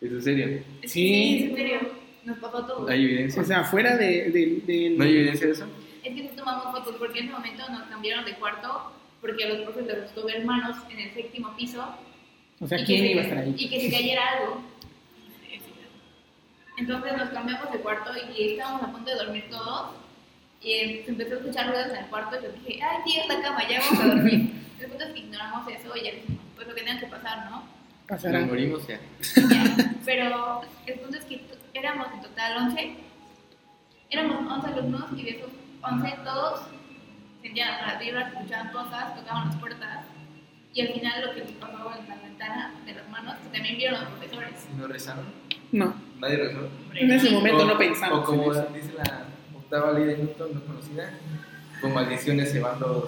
[0.00, 0.62] ¿Es en serio?
[0.84, 1.36] Sí.
[1.44, 1.80] es en serio,
[2.24, 2.88] nos pasó todo.
[2.88, 3.42] ¿Hay evidencia?
[3.42, 5.66] O sea, fuera de, de, del- ¿No hay evidencia de eso?
[6.04, 9.48] Es que sí tomamos fotos porque en ese momento nos cambiaron de cuarto porque a
[9.48, 11.84] los profes les gustó ver manos en el séptimo piso
[12.60, 13.54] o sea, ¿quién se, iba a estar ahí?
[13.58, 14.62] y que se cayera algo.
[16.76, 19.90] Entonces nos cambiamos de cuarto y estábamos a punto de dormir todos.
[20.60, 23.18] Y eh, se empezó a escuchar ruidos en el cuarto y yo dije, ay, sí,
[23.18, 24.52] esta cama, ya vamos a dormir.
[24.80, 27.50] El punto es que ignoramos eso y ya dijimos, pues lo que tenga que pasar,
[27.50, 27.64] ¿no?
[28.06, 28.40] Pasará.
[28.40, 29.00] Nos morimos ya.
[29.34, 29.94] Ya.
[30.04, 32.96] Pero el punto es que éramos en total 11.
[34.10, 35.50] Éramos 11 alumnos y de esos
[35.82, 36.60] 11 todos
[37.42, 40.04] sentían las vibras, escuchaban cosas, tocaban las puertas.
[40.74, 44.00] Y al final lo que pasó en la ventana de las manos, que también vieron
[44.00, 44.68] los profesores.
[44.72, 45.24] ¿Y no rezaron?
[45.72, 46.68] No, ¿Nadie rezó?
[46.94, 48.68] en ese momento O- no pensamos O como en eso.
[48.74, 49.24] dice la
[49.56, 51.10] octava ley de Newton, no conocida,
[51.80, 53.04] con maldiciones se van los...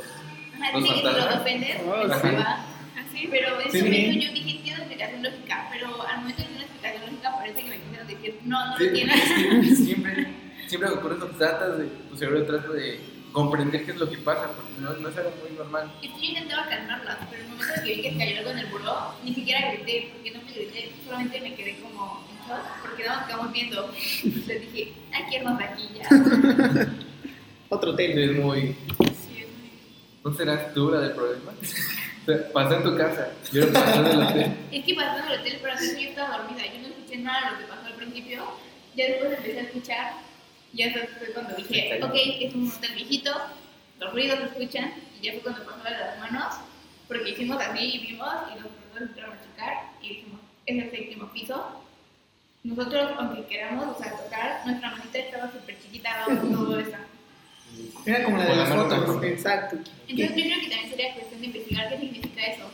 [0.61, 1.41] Ajá, Los sí, que si los fantasmas.
[1.41, 2.21] ofendes, Oh, sí.
[2.21, 2.65] se va.
[2.99, 3.29] Así.
[3.31, 3.79] Pero en Sí.
[3.79, 7.63] ese momento yo dije, tiene explicación lógica, pero al momento de una explicación lógica parece
[7.63, 9.15] que me quisieron decir, no, no Sí, lo tiene.
[9.77, 10.27] siempre,
[10.67, 13.01] siempre ocurre eso, tratas de, tu cerebro trata de
[13.39, 15.93] comprender qué es lo que pasa, porque no, no es algo muy normal.
[16.03, 18.51] Es que yo intentaba calmarlas, pero en el momento en que vi que cayó algo
[18.51, 22.49] en el buró, ni siquiera grité, porque no me grité, solamente me quedé como en
[22.49, 23.95] shock, porque nada más quedamos viendo.
[24.25, 26.09] Entonces dije, hay que irnos de aquí ya.
[27.71, 28.21] Otro tema.
[28.21, 28.61] Es muy...
[28.61, 29.71] Sí, es muy-
[30.25, 31.53] ¿No serás tú la del problema?
[32.21, 34.53] O sea, pasó en tu casa, yo lo pasó en el hotel.
[34.71, 37.41] Es que pasó en el hotel, pero antes yo estaba dormida, yo no escuché nada
[37.41, 38.45] de lo que pasó al principio.
[38.95, 40.13] Ya después empecé a escuchar,
[40.73, 43.33] ya eso fue cuando dije, ok, es un hotel viejito,
[44.01, 46.55] los ruidos se escuchan, y ya fue cuando pasó de las manos,
[47.07, 50.91] porque hicimos así y vimos, y los profesores entraron a checar, y dijimos, es el
[50.91, 51.85] séptimo piso.
[52.65, 56.97] Nosotros, aunque queramos, o sea, tocar, nuestra manita estaba súper chiquita, todo eso.
[58.05, 59.25] Era como la de las fotos.
[59.25, 59.77] Exacto.
[60.09, 62.71] Entonces yo creo que también sería cuestión de investigar qué significa eso.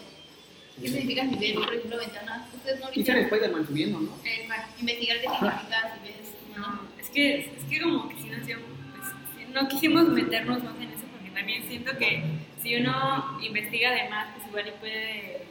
[0.81, 2.55] ¿Qué significa si ves, por ejemplo, ventanas?
[2.55, 3.23] Ustedes no Quizá vieron.
[3.23, 4.13] después de man subiendo, ¿no?
[4.25, 4.49] Eh,
[4.81, 6.34] investigar qué significa si ves.
[6.57, 8.59] No, es que, es que como que si dio,
[8.95, 12.23] pues, no quisimos meternos más en eso porque también siento que
[12.63, 15.45] si uno investiga de más, pues igual y puede,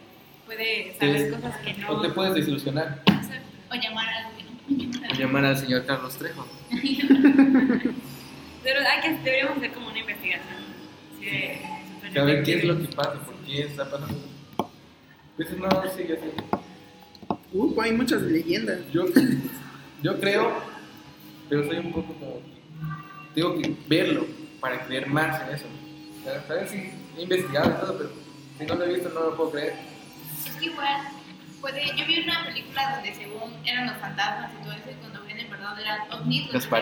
[0.45, 1.35] puede saber Sí.
[1.35, 1.89] cosas que no.
[1.91, 3.01] O te puedes desilusionar.
[3.69, 4.91] O llamar a alguien.
[5.11, 6.47] O llamar al señor Carlos Trejo.
[8.63, 10.55] Pero hay que, deberíamos hacer como una investigación.
[11.19, 11.59] Sí, de-
[11.95, 14.19] súper Saber qué es lo que pasa, por qué está pasando.
[15.35, 16.33] Pues no, sí, yo sé.
[17.51, 18.79] Uh, hay muchas leyendas.
[18.91, 19.05] Yo,
[20.01, 20.53] yo creo,
[21.53, 22.41] pero soy un poco como.
[23.35, 24.25] Tengo que verlo
[24.59, 25.65] para creer más en eso.
[26.47, 26.71] ¿Sabes?
[26.71, 28.09] Sí, he investigado y todo, pero
[28.57, 29.75] si no lo he visto, no lo puedo creer.
[30.47, 31.01] Es que igual,
[31.61, 35.23] puede, yo vi una película donde según eran los fantasmas y todo eso, y cuando
[35.25, 36.81] ven en verdad eran ovnis, los todo.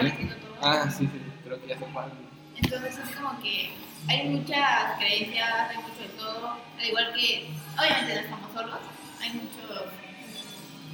[0.61, 2.11] Ah, sí, sí, creo que ya sé cuál.
[2.55, 3.71] Entonces es como que
[4.07, 8.79] hay muchas creencias, hay mucho de todo, al igual que, obviamente no estamos solos,
[9.19, 9.91] hay muchos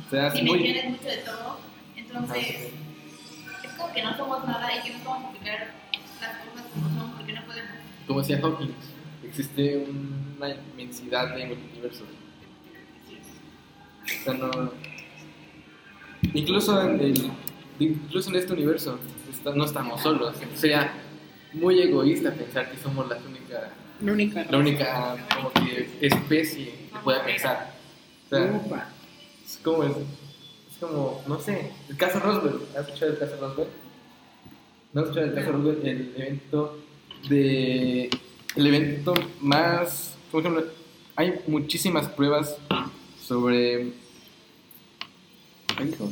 [0.07, 0.57] O sea, es muy.
[0.57, 1.59] dimensiones, mucho de todo,
[1.95, 2.86] entonces es
[3.77, 5.73] como que no somos nada y que no podemos explicar
[6.21, 7.71] las cosas como son porque no podemos.
[8.07, 8.73] Como decía Hawking,
[9.23, 9.87] existe
[10.37, 12.07] una inmensidad de universos.
[14.03, 14.71] O sea, no.
[16.33, 17.31] Incluso en, el,
[17.79, 18.99] incluso en este universo
[19.31, 20.35] está- no estamos solos.
[20.55, 20.91] Sería
[21.53, 23.63] muy egoísta pensar que somos las únicas
[24.01, 24.45] La única.
[24.49, 27.73] la única como que especie que pueda pensar.
[28.25, 28.89] O sea, Upa.
[29.45, 29.83] es como,
[30.77, 32.59] es, como, no sé, el caso Roswell.
[32.75, 33.67] ¿Has escuchado el caso Roswell?
[34.93, 35.87] ¿No has escuchado el caso Roswell?
[35.87, 36.77] El evento
[37.29, 38.09] de.
[38.55, 40.15] El evento más.
[40.31, 40.65] Por ejemplo,
[41.15, 42.57] hay muchísimas pruebas
[43.21, 43.93] sobre.
[45.77, 46.11] Ay, hijo.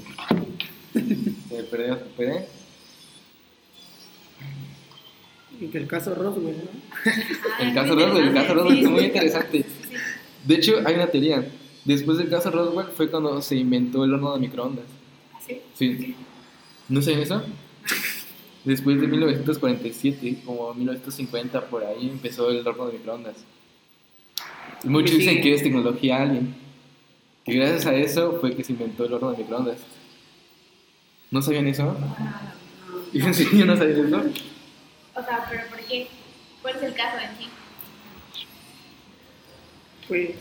[0.93, 2.41] Se me perdió, se me perdió.
[5.59, 6.69] Y que el caso Roswell, ¿no?
[7.05, 9.05] Ah, El caso muy Roswell, el caso Roswell es muy sí.
[9.05, 9.65] interesante.
[10.43, 11.45] De hecho, hay una teoría.
[11.85, 14.85] Después del caso Roswell fue cuando se inventó el horno de microondas.
[15.45, 15.61] Sí.
[15.75, 16.15] Sí.
[16.89, 17.43] ¿No saben eso?
[18.65, 23.35] Después de 1947, como 1950, por ahí empezó el horno de microondas.
[24.83, 25.17] Y muchos Sí.
[25.17, 26.55] dicen que es tecnología alien.
[27.45, 29.77] Que gracias a eso fue que se inventó el horno de microondas.
[31.29, 31.95] ¿No sabían eso?
[33.13, 34.17] ¿En serio no sabían eso?
[35.15, 36.07] O sea, pero ¿por qué?
[36.63, 37.47] ¿Cuál es el caso en sí?
[40.07, 40.31] Pues,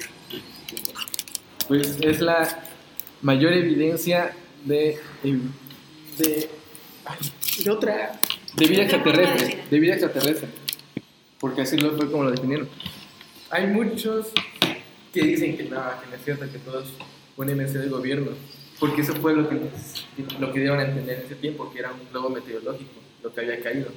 [1.68, 2.62] Pues es la
[3.22, 4.32] mayor evidencia
[4.64, 4.98] de,
[6.18, 6.48] de,
[7.64, 8.20] de otra.
[8.56, 9.64] de vida extraterrestre.
[9.70, 10.48] De vida extraterrestre.
[11.40, 12.68] Porque así lo fue como lo definieron.
[13.50, 14.32] Hay muchos
[15.12, 16.88] que dicen que no, que no es cierto, que todo es
[17.36, 18.32] una invención del gobierno.
[18.78, 19.60] Porque eso fue lo que,
[20.38, 23.40] lo que dieron a entender en ese tiempo, que era un globo meteorológico, lo que
[23.40, 23.88] había caído.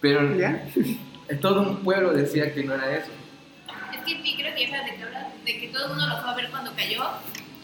[0.00, 0.68] Pero ¿Ya?
[1.40, 3.10] todo un pueblo decía que no era eso.
[4.06, 6.34] Sí, creo que esa de que hablas, de que todo el mundo lo fue a
[6.34, 7.02] ver cuando cayó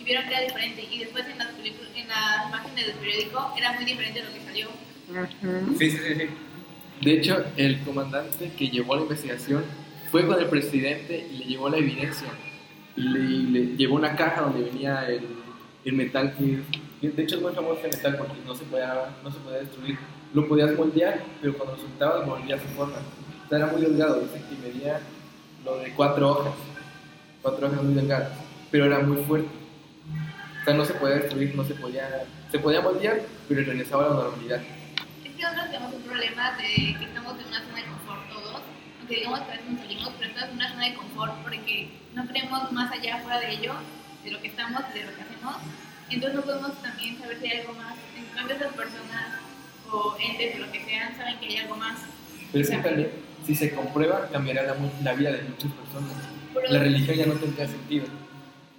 [0.01, 0.89] y vieron que era diferente.
[0.91, 4.41] Y después en las, películas, en las imágenes del periódico era muy diferente lo que
[4.41, 4.69] salió.
[5.79, 6.29] Sí, sí, sí, sí.
[7.01, 9.65] De hecho, el comandante que llevó la investigación
[10.11, 12.29] fue con el presidente y le llevó la evidencia.
[12.97, 15.27] Y le, y le llevó una caja donde venía el,
[15.85, 16.63] el metal que...
[17.09, 19.99] De hecho, es muy famoso el metal porque no se podía, no se podía destruir.
[20.35, 22.97] Lo podías moldear, pero cuando lo soltabas a su forma.
[23.45, 24.21] O sea, era muy delgado.
[24.21, 25.01] Dicen que medía
[25.65, 26.55] lo de cuatro hojas.
[27.43, 28.31] Cuatro hojas muy delgadas.
[28.71, 29.49] Pero era muy fuerte.
[30.61, 32.25] O sea, no se podía destruir, no se podía...
[32.51, 34.61] Se podía moldear, pero regresaba a la normalidad.
[35.25, 38.63] Es que nosotros tenemos un problema de que estamos en una zona de confort todos,
[39.01, 41.91] aunque digamos que a veces nos salimos, pero estamos en una zona de confort porque
[42.15, 43.73] no creemos más allá fuera de ello,
[44.23, 45.57] de lo que estamos de lo que hacemos.
[46.11, 47.95] Entonces no podemos también saber si hay algo más.
[48.17, 49.41] En cambio esas personas
[49.91, 52.01] o entes o lo que sean saben que hay algo más.
[52.53, 53.11] Pero es que también,
[53.47, 56.71] si se comprueba, cambiará la, la vida de muchas personas.
[56.71, 58.07] La religión ya no tendría sentido.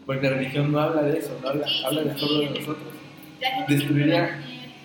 [0.06, 2.94] Porque la religión no habla de eso, no habla, habla de solo de nosotros.
[3.68, 4.40] Destruiría-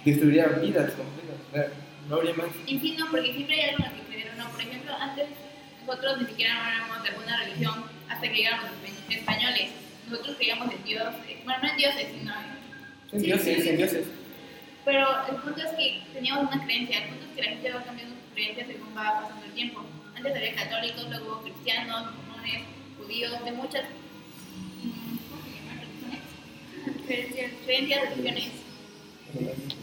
[0.05, 1.73] Destruiría vidas completas.
[2.09, 2.47] no habría más.
[2.67, 4.51] En fin, no, porque siempre hay algo que creer o no.
[4.51, 5.27] Por ejemplo, antes
[5.87, 9.71] nosotros ni siquiera no éramos de alguna religión hasta que llegamos los espa- españoles.
[10.09, 12.33] Nosotros creíamos en Dios, eh, bueno, no en dioses, sino
[13.13, 14.07] en Sí, dioses, sí, en dioses.
[14.85, 17.83] Pero el punto es que teníamos una creencia, el punto es que la gente va
[17.85, 19.85] cambiando creencias según va pasando el tiempo.
[20.15, 22.63] Antes había católicos, luego cristianos, musulmanes,
[22.97, 23.83] judíos, de muchas
[25.29, 25.81] ¿cómo se llaman?
[25.81, 26.21] religiones.
[27.07, 28.51] Creencias, creencias, religiones.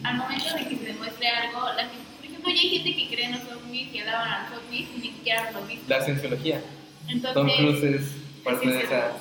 [0.04, 3.08] Al momento de que se demuestre algo, la gente, por ejemplo, ya hay gente que
[3.08, 5.80] cree en los ovnis y alaban a los ovnis y ni siquiera los ovnis.
[5.88, 6.62] La cienciología.
[7.08, 8.02] Entonces, Tom Cruise es
[8.44, 9.12] parte de esa.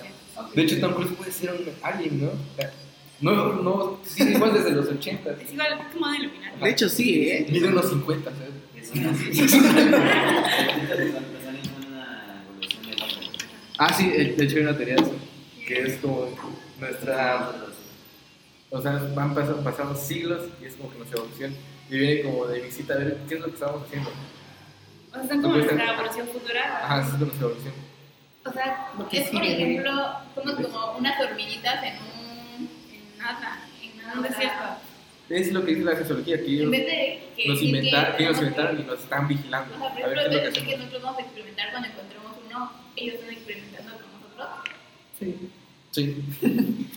[0.54, 2.30] De hecho, Tom Cruise puede ser un alien, ¿no?
[3.20, 5.30] No, no, sí, igual desde los 80.
[5.30, 6.58] Es igual como de iluminar.
[6.58, 7.46] De hecho, sí, ¿eh?
[7.50, 8.52] Mide unos 50, ¿sabes?
[8.76, 9.54] Es.
[13.76, 15.16] Ah, sí, de hecho hay una teoría de eso,
[15.66, 16.28] que es como
[16.78, 17.50] nuestra...
[18.70, 21.56] O sea, van pasando, pasando siglos y es como que nuestra evolución.
[21.90, 24.10] Y viene como de visita a ver qué es lo que estamos haciendo.
[25.10, 26.84] O sea, son como nuestra evolución futura.
[26.84, 27.74] Ajá, es nuestra evolución.
[28.46, 29.90] O sea, es por ejemplo,
[30.34, 32.23] somos como unas hormiguitas en un.
[33.30, 33.68] En nada.
[33.82, 34.14] En nada.
[34.14, 34.64] Un desierto.
[35.30, 37.48] Es lo que dice la sociología, que ellos vez de que.
[37.48, 39.74] nos, inventaron, que ellos tenemos inventaron que- y nos están vigilando.
[39.74, 42.32] O sea, A ver qué es lo de que nosotros vamos a experimentar cuando encontremos
[42.46, 44.48] uno, ellos están experimentando con nosotros.
[45.18, 45.50] Sí.
[45.92, 46.16] Sí.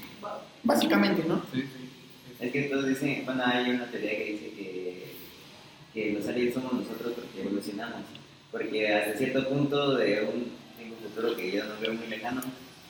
[0.64, 1.42] Básicamente, ¿no?
[1.54, 1.90] Sí, sí.
[2.40, 5.14] Es que todos dicen, bueno, hay una teoría que dice que,
[5.94, 8.02] que los aliens somos nosotros porque evolucionamos.
[8.52, 12.42] Porque hasta cierto punto de un tiempo futuro que yo no veo muy lejano,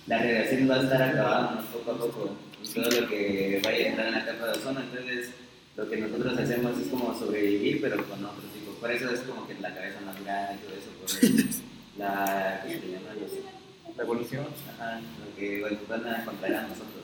[0.08, 2.36] la radiación va a estar acabándonos poco a poco.
[2.64, 5.32] Y todo lo que vaya a entrar en la capa de ozono, entonces
[5.76, 8.76] lo que nosotros hacemos es como sobrevivir, pero con otros tipos.
[8.76, 12.80] Por eso es como que la cabeza más grande y todo eso, por la, ¿qué
[12.80, 13.14] se llama?
[13.20, 14.46] Los- La evolución.
[14.76, 17.04] ajá, lo que bueno, van a encontrar a nosotros.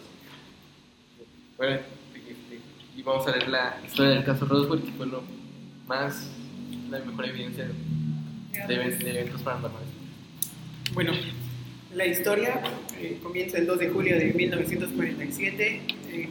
[1.57, 1.79] Bueno,
[2.95, 5.23] y vamos a leer la historia del caso Roswell, que fue lo
[5.87, 6.27] más,
[6.89, 9.87] la mejor evidencia de, de eventos paranormales.
[10.93, 11.13] Bueno,
[11.95, 12.61] la historia
[12.99, 15.81] eh, comienza el 2 de julio de 1947.
[16.11, 16.29] Eh,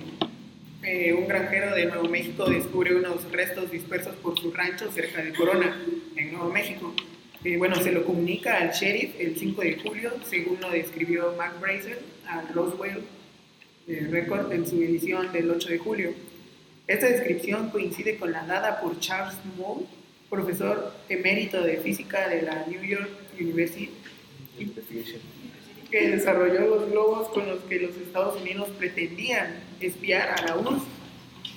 [0.85, 5.33] eh, un granjero de Nuevo México descubre unos restos dispersos por su rancho cerca de
[5.33, 5.81] Corona,
[6.17, 6.93] en Nuevo México.
[7.45, 11.61] Eh, bueno, se lo comunica al sheriff el 5 de julio, según lo describió Mark
[11.61, 13.03] Brazel a Roswell
[13.87, 16.15] eh, Record en su edición del 8 de julio.
[16.89, 19.87] Esta descripción coincide con la dada por Charles Moore,
[20.29, 23.91] profesor emérito de física de la New York University,
[24.59, 25.42] Investigation.
[25.93, 30.83] Que desarrolló los globos con los que los Estados Unidos pretendían espiar a la URSS.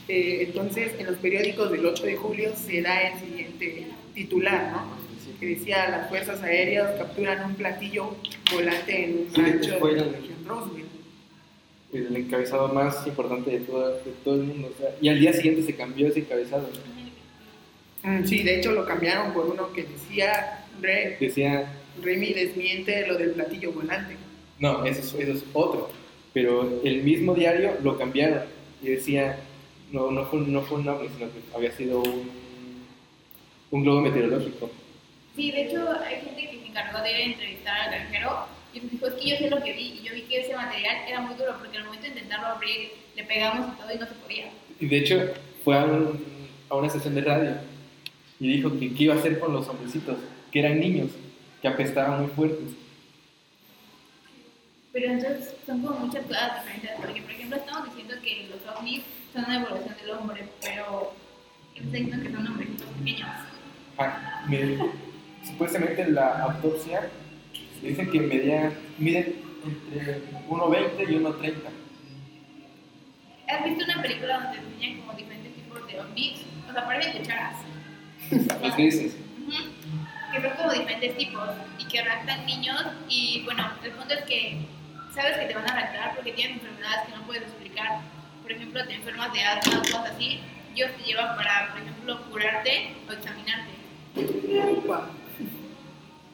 [0.07, 5.05] Eh, entonces, en los periódicos del 8 de julio se da el siguiente titular, ¿no?
[5.39, 8.15] que decía las fuerzas aéreas capturan un platillo
[8.53, 10.85] volante en un rancho de la el- región Roswell.
[11.93, 14.71] El encabezado más importante de todo, de todo el mundo.
[14.73, 16.69] o sea, y al día siguiente se cambió ese encabezado.
[18.03, 23.17] Mm, Sí, de hecho lo cambiaron por uno que decía Re, Decía, Remy desmiente lo
[23.17, 24.15] del platillo volante.
[24.59, 25.89] No, eso es, eso es otro.
[26.33, 28.43] Pero el mismo diario lo cambiaron
[28.81, 29.39] y decía,
[29.91, 32.29] no, no fue, un- no fue un ovni, sino que había sido un,
[33.71, 34.69] un globo meteorológico.
[35.35, 39.07] Sí, de hecho hay gente que se encargó de entrevistar al granjero y me dijo,
[39.07, 41.35] es que yo sé lo que vi y yo vi que ese material era muy
[41.35, 44.49] duro porque al momento de intentarlo abrir le pegamos y todo y no se podía.
[44.79, 45.21] Y de hecho
[45.63, 46.19] fue a, un-
[46.69, 47.51] a una sesión de radio
[48.39, 50.17] y dijo que qué iba a hacer con los hombrecitos,
[50.51, 51.11] que eran niños,
[51.61, 52.67] que apestaban muy fuertes.
[54.95, 59.01] Pero entonces son como muchas cosas diferentes porque por ejemplo estamos diciendo que los ovnis
[59.33, 61.13] son una evolución del hombre, pero
[61.75, 63.29] está diciendo que son hombrecitos pequeños.
[63.97, 64.77] Ah, me-
[65.45, 67.09] supuestamente la autopsia
[67.81, 71.55] dice que medían, miden entre 1,20 y 1,30.
[73.49, 76.41] ¿Has visto una película donde enseñan como diferentes tipos de ovnis?
[76.69, 77.57] O sea, parecen cucharas.
[78.31, 79.17] Los grises.
[79.45, 79.51] Ujú.
[80.31, 82.81] Que son como diferentes tipos y que raptan niños.
[83.09, 84.65] Y bueno, el punto es que
[85.15, 88.01] sabes que te van a raptar porque tienen enfermedades que no puedes explicar.
[88.41, 90.39] Por ejemplo, te enfermas de asma o cosas así.
[90.75, 93.71] Ellos te llevan para, por ejemplo, curarte o examinarte.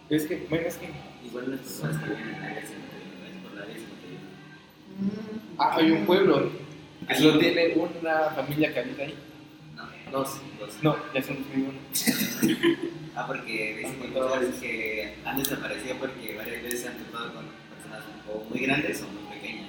[0.09, 0.89] Es que, bueno, es que
[1.23, 5.55] Igual las personas que viven en áreas 51, es por la área 51.
[5.59, 6.51] ah, hay un pueblo
[7.07, 9.15] que solo tiene una familia que habita ahí.
[9.75, 10.41] No, Dos.
[10.59, 10.77] dos.
[10.81, 11.71] No, ya son uno.
[13.13, 17.45] Ah, porque dicen que han desaparecido porque varias veces se han topado con
[17.91, 19.67] personas o muy grandes o muy pequeñas.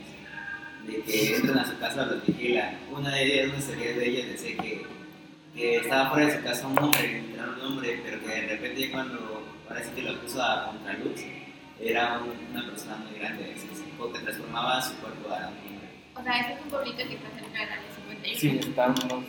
[0.87, 2.77] De que entran a su casa o los vigilan.
[2.91, 4.87] Una de ellas, una serie de ellas decía que,
[5.55, 8.91] que estaba fuera de su casa un hombre, era un hombre, pero que de repente
[8.91, 9.43] cuando
[9.83, 11.21] sí que lo puso a contraluz,
[11.81, 13.83] era un- una persona muy grande, así que se-
[14.13, 15.89] que transformaba su cuerpo a un hombre.
[16.15, 18.39] O sea, este es un pueblito que está cerca del área 51.
[18.39, 19.25] Sí, está a unos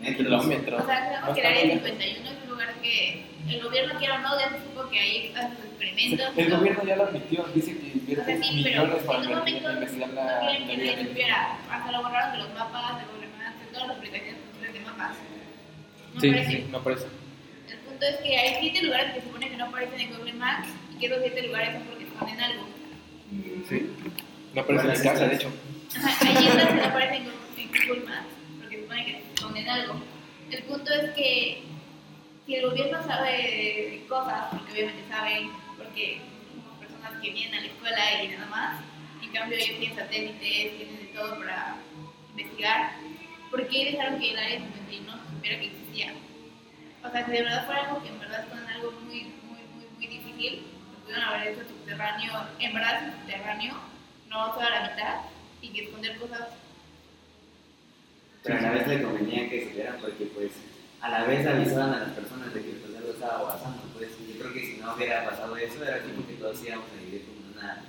[0.00, 0.16] Metros.
[0.16, 0.82] kilómetros.
[0.82, 4.14] O sea, No que el área muy 51 es un lugar que el gobierno quiera
[4.16, 6.26] o no, ya se supo que ahí hacen sus experimentos.
[6.36, 6.58] El ¿no?
[6.58, 10.08] gobierno ya lo admitió, dice que O invierte sea, sí, millones para en momento investigar
[10.10, 11.58] no la, quieren que nadie supiera.
[11.70, 14.36] Hasta lo borraron de los mapas, de Google Maps, de todas las aplicaciones
[14.72, 15.12] de mapas.
[16.14, 16.50] No Sí, aparece.
[16.50, 17.06] sí, no parece.
[17.70, 20.32] El punto es que hay siete lugares que se supone que no aparecen en Google
[20.34, 22.66] Maps y que esos siete lugares son porque esconden algo.
[23.68, 23.90] Sí.
[24.54, 25.50] No aparece en Buenas mi casa, de hecho.
[25.96, 28.26] Ajá, hay islas que no aparecen en Google- en Google Maps
[28.60, 29.94] porque se supone que esconden algo.
[30.50, 31.62] El punto es que
[32.46, 37.66] si el gobierno sabe cosas, porque obviamente saben, porque somos personas que vienen a la
[37.66, 38.80] escuela y nada más,
[39.22, 41.76] en cambio ellos tienen satélites, tienen de todo para
[42.30, 42.92] investigar,
[43.50, 46.14] ¿por qué dejaron que el área 51 supiera que existía?
[47.02, 49.86] O sea, si de verdad fuera algo que en verdad es algo muy, muy, muy,
[49.96, 53.74] muy difícil, lo pudieron haber hecho subterráneo, en verdad subterráneo,
[54.28, 55.20] no toda la mitad,
[55.62, 56.48] y que esconder cosas.
[58.42, 60.52] Pero a la vez le convenía que supieran porque pues
[61.04, 63.82] a la vez avisaban a las personas de que pues algo estaba pasando.
[63.92, 67.04] Pues yo creo que si no hubiera pasado eso era como que todos íbamos a
[67.04, 67.84] vivir como una,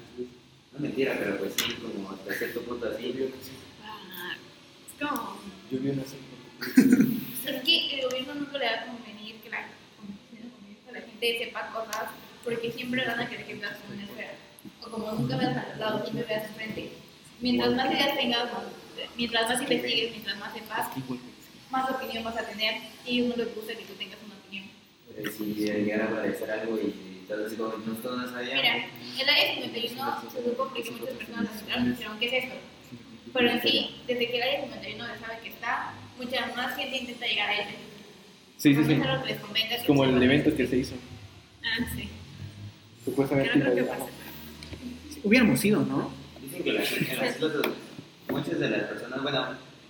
[0.73, 3.15] no mentira, pero pues sí, como hasta cierto punto así.
[3.81, 5.37] Ah, es como.
[5.71, 6.17] Yo vi una así.
[7.45, 11.69] Es que el gobierno nunca le va a convenir que la, que la gente sepa
[11.71, 12.09] cosas,
[12.43, 14.33] porque siempre van a querer que veas una esfera.
[14.81, 16.91] O como nunca veas al lado, siempre veas enfrente.
[17.39, 18.49] Mientras más ideas tengas,
[19.15, 20.87] mientras más investigues, mientras más sepas,
[21.71, 24.65] más opinión vas a tener y uno le gusta que tú tengas una opinión.
[25.17, 28.63] Eh, si llegara a aparecer algo y todo así como nosotros no sabíamos.
[28.63, 28.87] Mira,
[29.19, 32.55] el área 51 se supo porque muchas personas entraron y dijeron, ¿qué es esto?
[33.33, 36.97] Pero en sí, desde que el área 51 ya sabe que está, mucha más gente
[36.97, 37.75] intenta llegar a él.
[38.57, 38.93] Sí, sí, sí.
[38.93, 40.95] Es que Es que como el evento que se hizo.
[41.63, 42.09] Ah, sí.
[43.03, 43.59] Supuestamente.
[43.59, 44.05] Creo que pasa.
[45.23, 46.11] Hubiéramos ido, ¿no?
[46.41, 47.39] Dicen que las, en las
[48.29, 49.47] muchas de las personas, bueno,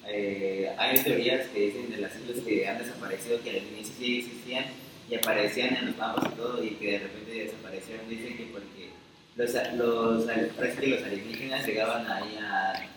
[0.08, 4.20] eh, hay teorías que dicen de las islas que han desaparecido, que al inicio sí
[4.20, 4.66] existían
[5.10, 8.10] y aparecían en los mapas y todo, y que de repente desaparecieron.
[8.10, 8.90] Dicen que porque
[9.36, 12.88] los, los, parece que los alienígenas llegaban ahí a,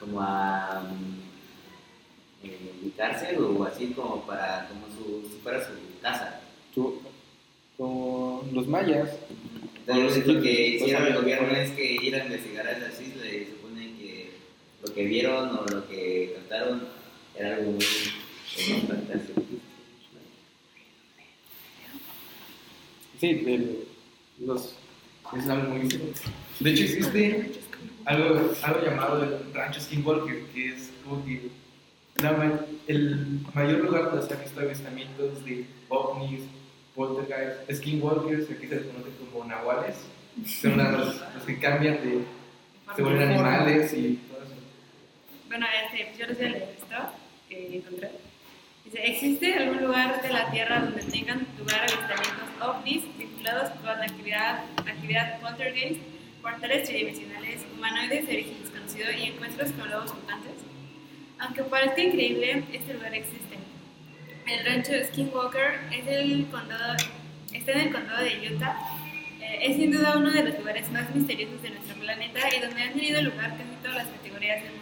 [0.00, 6.40] como a mm, eh, ubicarse o así como para, como su, si fuera su casa.
[6.74, 7.00] Tú-
[7.76, 9.08] como los mayas.
[9.86, 13.24] Entonces lo que hicieron el gobierno es que ir a investigar a esas islas
[14.92, 16.82] lo que vieron o lo que cantaron
[17.34, 17.84] era algo muy
[18.68, 19.42] muy fantástico.
[23.18, 23.84] Sí, el-
[24.44, 24.74] los,
[25.38, 25.88] es algo muy...
[26.60, 27.52] De hecho existe
[28.04, 31.48] algo, algo llamado el rancho Skinwalker, que es como que
[32.20, 36.42] la el mayor lugar donde se han visto avistamientos de ovnis,
[36.94, 39.96] poltergeist, skinwalkers, que aquí se les conoce como nahuales,
[40.44, 42.24] son los, los que cambian de...
[42.94, 44.18] se vuelven animales y.
[45.52, 47.12] Bueno, este, yo les voy a leer esto
[47.46, 48.10] que encontré.
[48.86, 54.02] Dice, ¿existe algún lugar de la Tierra donde tengan lugar avistamientos ovnis vinculados con la
[54.02, 56.00] actividad, actividad poltergeist,
[56.40, 60.52] portales tridimensionales, humanoides de origen desconocido y encuentros con lobos mutantes?
[61.38, 63.58] Aunque parezca increíble, este lugar existe.
[64.46, 66.96] El rancho Skinwalker es el condado,
[67.52, 68.74] está en el condado de Utah.
[69.38, 72.80] Eh, es sin duda uno de los lugares más misteriosos de nuestro planeta y donde
[72.80, 74.81] han tenido lugar casi todas las categorías del mundo.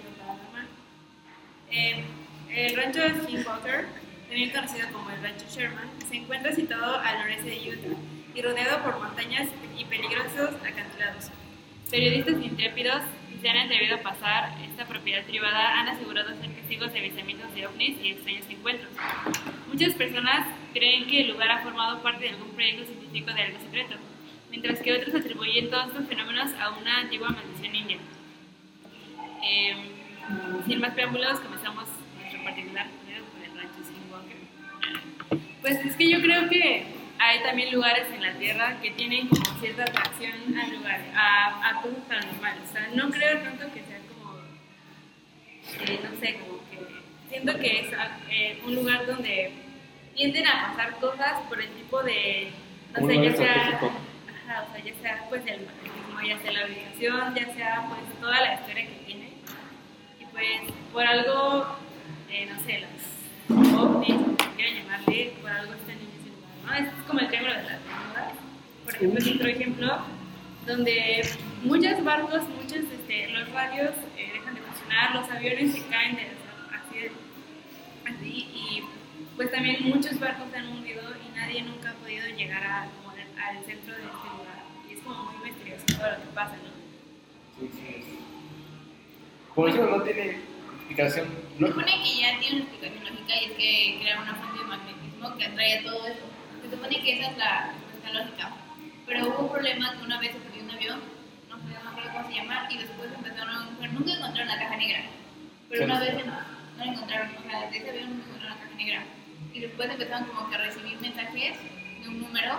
[1.70, 2.04] Eh,
[2.50, 3.86] el rancho Skinwalker,
[4.28, 7.96] también conocido como el rancho Sherman, se encuentra situado al noreste de Utah
[8.34, 9.48] y rodeado por montañas
[9.78, 11.30] y peligrosos acantilados.
[11.90, 16.92] Periodistas intrépidos que se han atrevido a pasar esta propiedad privada han asegurado ser testigos
[16.92, 18.90] de avistamientos de ovnis y extraños encuentros.
[19.68, 23.58] Muchas personas creen que el lugar ha formado parte de algún proyecto científico de algo
[23.60, 23.94] secreto,
[24.50, 27.98] mientras que otros atribuyen todos estos fenómenos a una antigua maldición india.
[29.42, 29.99] Eh,
[30.66, 31.84] sin más preámbulos, comenzamos
[32.18, 34.36] nuestro particular por el rancho Skinwalker.
[35.60, 36.86] Pues es que yo creo que
[37.18, 41.82] hay también lugares en la Tierra que tienen como cierta atracción a lugares, a, a
[41.82, 42.62] cosas paranormales.
[42.68, 44.38] O sea, no creo tanto que sea como,
[45.86, 46.78] eh, no sé, como que
[47.28, 47.88] siento que es
[48.30, 49.52] eh, un lugar donde
[50.14, 52.50] tienden a pasar cosas por el tipo de,
[52.98, 55.66] no sé, ya lugar sea, ajá, o sea, ya sea pues el
[56.26, 59.19] ya sea la ubicación, ya sea pues toda la historia que tiene.
[60.92, 61.66] Por algo,
[62.30, 66.88] eh, no sé, los ovnis, como quieran llamarle, por algo están en ese lugar, ¿no?
[66.88, 68.32] Es como el triángulo de las Bermudas.
[68.84, 69.98] Por ejemplo, es otro ejemplo
[70.66, 71.28] donde
[71.62, 76.22] muchos barcos, muchos, este, los radios eh, dejan de funcionar, los aviones se caen de,
[76.74, 77.12] así, de-
[78.10, 78.82] así, y
[79.36, 83.10] pues también muchos barcos se han hundido y nadie nunca ha podido llegar a, como
[83.14, 84.60] al, al centro de este lugar.
[84.88, 87.60] Y es como muy misterioso todo lo que pasa, ¿no?
[87.60, 88.18] Sí, sí.
[89.54, 90.38] Por eso no tiene
[90.90, 91.28] explicación
[91.58, 94.64] Se supone que ya tiene una explicación lógica y es que crea una fuente de
[94.64, 96.26] magnetismo que atrae a todo eso.
[96.62, 98.50] Se supone que esa es la respuesta lógica.
[99.06, 101.00] Pero hubo un problema que una vez se perdió un avión,
[101.48, 104.58] no sé, no acuerdo cómo se llama, y después empezaron a buscar, nunca encontraron la
[104.58, 105.00] caja negra.
[105.68, 106.32] Pero una vez no
[106.78, 109.04] la encontraron, o sea, de ese avión nunca encontraron la caja negra.
[109.52, 111.54] Y después empezaron como que a recibir mensajes
[112.02, 112.54] de un número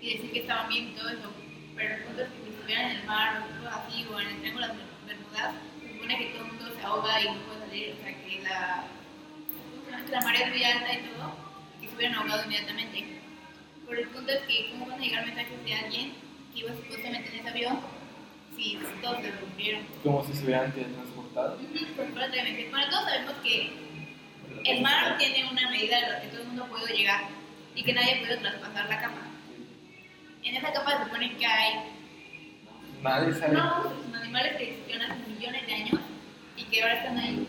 [0.00, 1.32] y decir que estaban bien y todo eso.
[1.76, 4.28] Pero el punto es que si estuvieran en el mar o cosas así, o en
[4.28, 5.54] el triángulo de las Bermudas,
[6.00, 8.84] supone que todo el mundo se ahoga y no puede salir, o sea, que la,
[10.04, 11.34] que la marea es muy alta y todo,
[11.82, 13.20] y se hubieran ahogado inmediatamente.
[13.86, 16.12] Pero el punto es que, ¿cómo van a llegar mensajes de alguien
[16.54, 17.80] que iba supuestamente en ese avión
[18.56, 19.86] si todos se rompieron?
[20.02, 21.58] Como si se hubieran transportado.
[21.96, 22.68] Pues prácticamente.
[22.70, 23.72] Bueno, todos sabemos que
[24.64, 27.24] el mar tiene una medida a la que todo el mundo puede llegar
[27.74, 29.20] y que nadie puede traspasar la capa.
[30.42, 31.99] En esa capa se supone que hay
[33.02, 33.54] Nadie sabe.
[33.54, 36.00] no, son animales que existieron hace millones de años
[36.56, 37.48] y que ahora están ahí.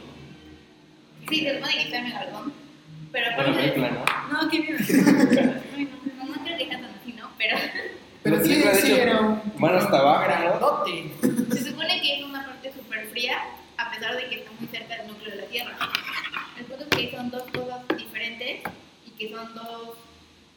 [1.30, 2.54] Sí, se supone que está en Megalodón.
[3.12, 4.44] Pero Bueno, eso, ¿no?
[4.44, 4.78] No, qué miedo.
[5.76, 6.26] Ay, no.
[6.26, 7.30] no, no creo que sea tan así, ¿no?
[7.38, 7.58] Pero
[8.24, 9.42] Pero sí, sí hecho, era un.
[9.58, 10.28] van hasta abajo,
[10.60, 11.56] ¿no?
[11.56, 13.38] se supone que es una parte súper fría
[13.78, 15.72] a pesar de que está muy cerca del núcleo de la Tierra.
[16.58, 18.62] El punto es que son dos cosas diferentes
[19.06, 19.98] y que son dos...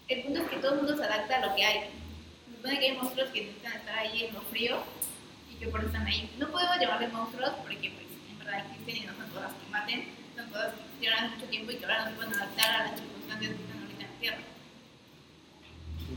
[0.09, 1.81] El punto es que todo el mundo se adapta a lo que hay.
[2.65, 4.79] Supone que hay monstruos que necesitan estar ahí en lo frío
[5.53, 6.31] y que por eso están ahí.
[6.39, 10.05] No podemos llamarles monstruos porque pues en verdad existen y no son todas que maten,
[10.35, 12.83] son todas que existieron hace mucho tiempo y que ahora no se pueden adaptar a
[12.87, 14.39] las circunstancias que están ahorita en la Tierra.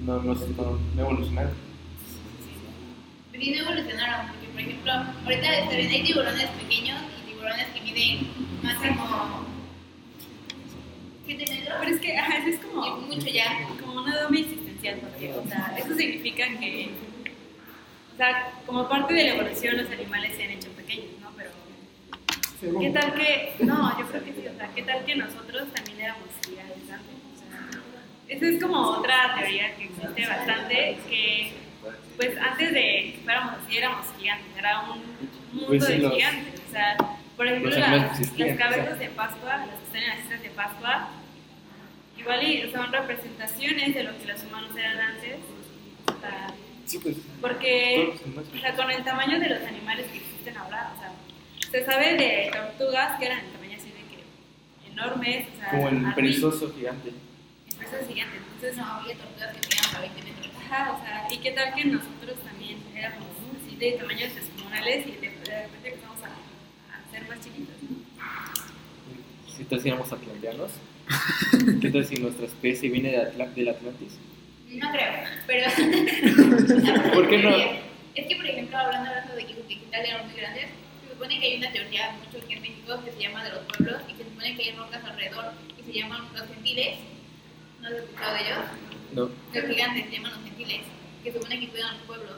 [0.06, 1.54] No, no, no, no evolucionaron.
[3.34, 4.94] Sí, no evolucionaron, porque por ejemplo,
[5.26, 8.32] ahorita hay tiburones pequeños y tiburones que miden
[8.64, 9.46] máximo
[11.26, 13.68] 7 metros, Pero es que, ajá, eso es y como, mucho ya.
[13.82, 14.46] como una doble
[15.02, 16.90] porque, o sea, eso significa que,
[18.14, 21.32] o sea, como parte de la evolución los animales se han hecho pequeños, ¿no?
[21.36, 21.52] Pero.
[22.80, 26.02] ¿qué tal que, no, yo creo que sí, o sea, ¿qué tal que nosotros también
[26.02, 27.16] éramos gigantes antes?
[27.34, 31.54] O sea, esa es como otra teoría que existe bastante, que,
[32.16, 35.02] pues, antes de que fuéramos así, éramos gigantes, era un
[35.54, 36.98] mundo Pues de gigantes, o sea,
[37.36, 40.50] por ejemplo, las, existían, las cabezas de Pascua, las que están en las islas de
[40.50, 41.10] Pascua,
[42.18, 45.36] igual y son representaciones de lo que los humanos eran antes.
[46.08, 46.54] O sea,
[46.86, 47.18] Sí, pues.
[47.42, 48.14] porque
[48.56, 51.12] o sea, con el tamaño de los animales que existen ahora, o sea,
[51.70, 55.90] se sabe de tortugas que eran de tamaño así de que enormes, o sea, Como
[55.90, 57.10] el perezoso gigante.
[57.10, 58.38] el perezoso gigante.
[58.38, 60.48] Entonces, No, había tortugas que tenían hasta 20 metros.
[60.66, 63.28] Ajá, o sea, y qué tal que nosotros también éramos
[63.64, 67.98] así de tamaños descomunales y de, de repente empezamos a, a ser más chiquitos, ¿no?
[69.58, 70.72] Si si éramos atlanteanos.
[71.82, 74.14] ¿Qué tal si nuestra especie viene de Atla- del Atlantis?
[74.70, 75.14] No creo,
[75.48, 75.70] pero.
[77.14, 77.50] ¿Por qué no?
[78.16, 80.66] Es que, por ejemplo, hablando hablando de que que Italia eran muy grandes,
[81.04, 83.60] se supone que hay una teoría mucho aquí en México que se llama de los
[83.66, 85.46] pueblos y se supone que hay rocas alrededor
[85.78, 86.98] que se llaman los gentiles.
[87.82, 88.58] ¿No has escuchado de ellos?
[89.14, 89.22] No.
[89.54, 90.82] Los gigantes se llaman los gentiles,
[91.24, 92.38] que se supone que cuidan los pueblos.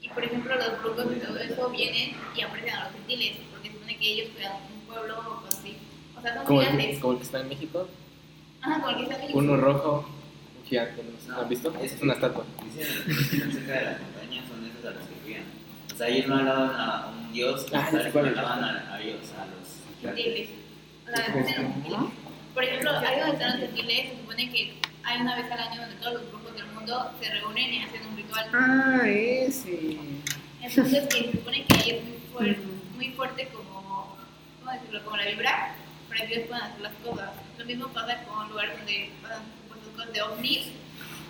[0.00, 3.68] Y por ejemplo, los brujos y todo eso vienen y aprecian a los gentiles, porque
[3.68, 5.61] se supone que ellos cuidan un pueblo o cosas.
[6.22, 6.94] O sea, son Como el, gigantes.
[6.94, 7.88] que- como el que está en México.
[8.60, 9.38] Ajá, como el que está en México.
[9.38, 10.08] Uno rojo,
[10.62, 11.02] un gigante.
[11.02, 11.34] ¿no?
[11.34, 11.74] ¿Lo ¿Han visto?
[11.82, 12.44] es Es una estatua.
[12.64, 15.42] Dicen que están cerca de las montañas son esos a los que cuidan.
[15.92, 19.46] O sea, ellos no alaban a un dios, Ah, sí, alaban a, a ellos, a
[19.46, 19.68] los
[20.00, 20.48] gigantes.
[21.04, 22.22] O sea, de.
[22.54, 25.80] Por ejemplo, ahí donde están los gentiles, se supone que hay una vez al año
[25.80, 28.46] donde todos los grupos del mundo se reúnen y hacen un ritual.
[28.52, 29.96] Ah, ese.
[30.60, 32.58] Entonces, que se supone que ahí es muy, fuer-
[32.94, 34.16] muy fuerte como,
[34.60, 35.02] ¿cómo decirlo?
[35.04, 35.74] Como la vibra,
[36.20, 37.30] ellos puedan hacer las cosas.
[37.58, 39.42] Lo mismo pasa con lugares donde pasan
[39.94, 40.68] cosas de ovnis,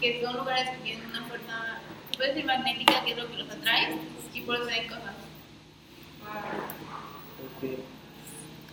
[0.00, 1.78] que son lugares que tienen una fuerza,
[2.10, 3.96] se puede decir magnética, que es lo que los atrae,
[4.34, 5.14] y por eso hay cosas.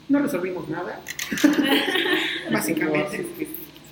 [0.07, 0.99] No resolvimos nada.
[2.51, 3.22] Básicamente.
[3.22, 3.49] es que es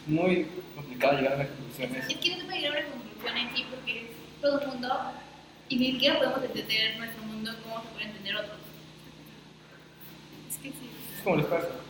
[0.07, 2.09] muy complicado llegar a las conclusiones.
[2.09, 4.07] Es que no se puede llegar a una conclusión en sí porque es
[4.41, 5.11] todo el mundo
[5.70, 8.57] y ni siquiera podemos entender nuestro mundo como se puede entender otros.
[10.49, 10.89] Es que sí.
[11.18, 11.86] Es como el espacio.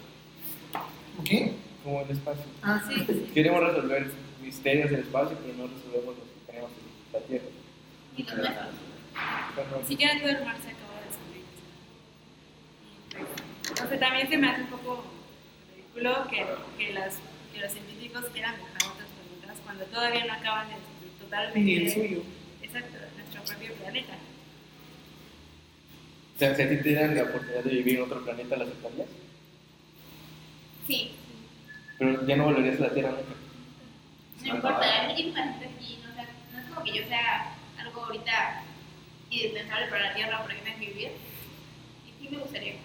[1.25, 1.53] ¿Qué?
[1.83, 2.43] Como el espacio.
[2.61, 4.11] Ah, Sí, Queremos resolver
[4.41, 7.45] misterios del espacio, pero no resolvemos los que tenemos en la Tierra.
[8.17, 9.81] Y los nuestros.
[9.81, 11.43] Ni siquiera todo el mar se acaba de descubrir.
[13.65, 15.03] Y pues, también se me hace un poco
[15.75, 16.45] ridículo que,
[16.77, 17.17] que, las,
[17.53, 21.59] que los científicos quieran viajar a otros planetas cuando todavía no acaban de descubrir totalmente
[21.59, 22.21] Ni el suyo.
[22.61, 24.13] Exacto, nuestro propio planeta.
[26.35, 28.63] o sea, si a ti te dieran la oportunidad de vivir en otro planeta, ¿la
[28.65, 29.07] aceptarías?
[30.87, 31.11] Sí,
[31.99, 33.35] Pero ya no volverías a la Tierra nunca.
[34.45, 38.05] no importa, hay bastante aquí, no, o sea, no es como que yo sea algo
[38.05, 38.63] ahorita
[39.29, 41.09] indispensable para la Tierra para que que vivir.
[42.07, 42.75] Y sí me gustaría.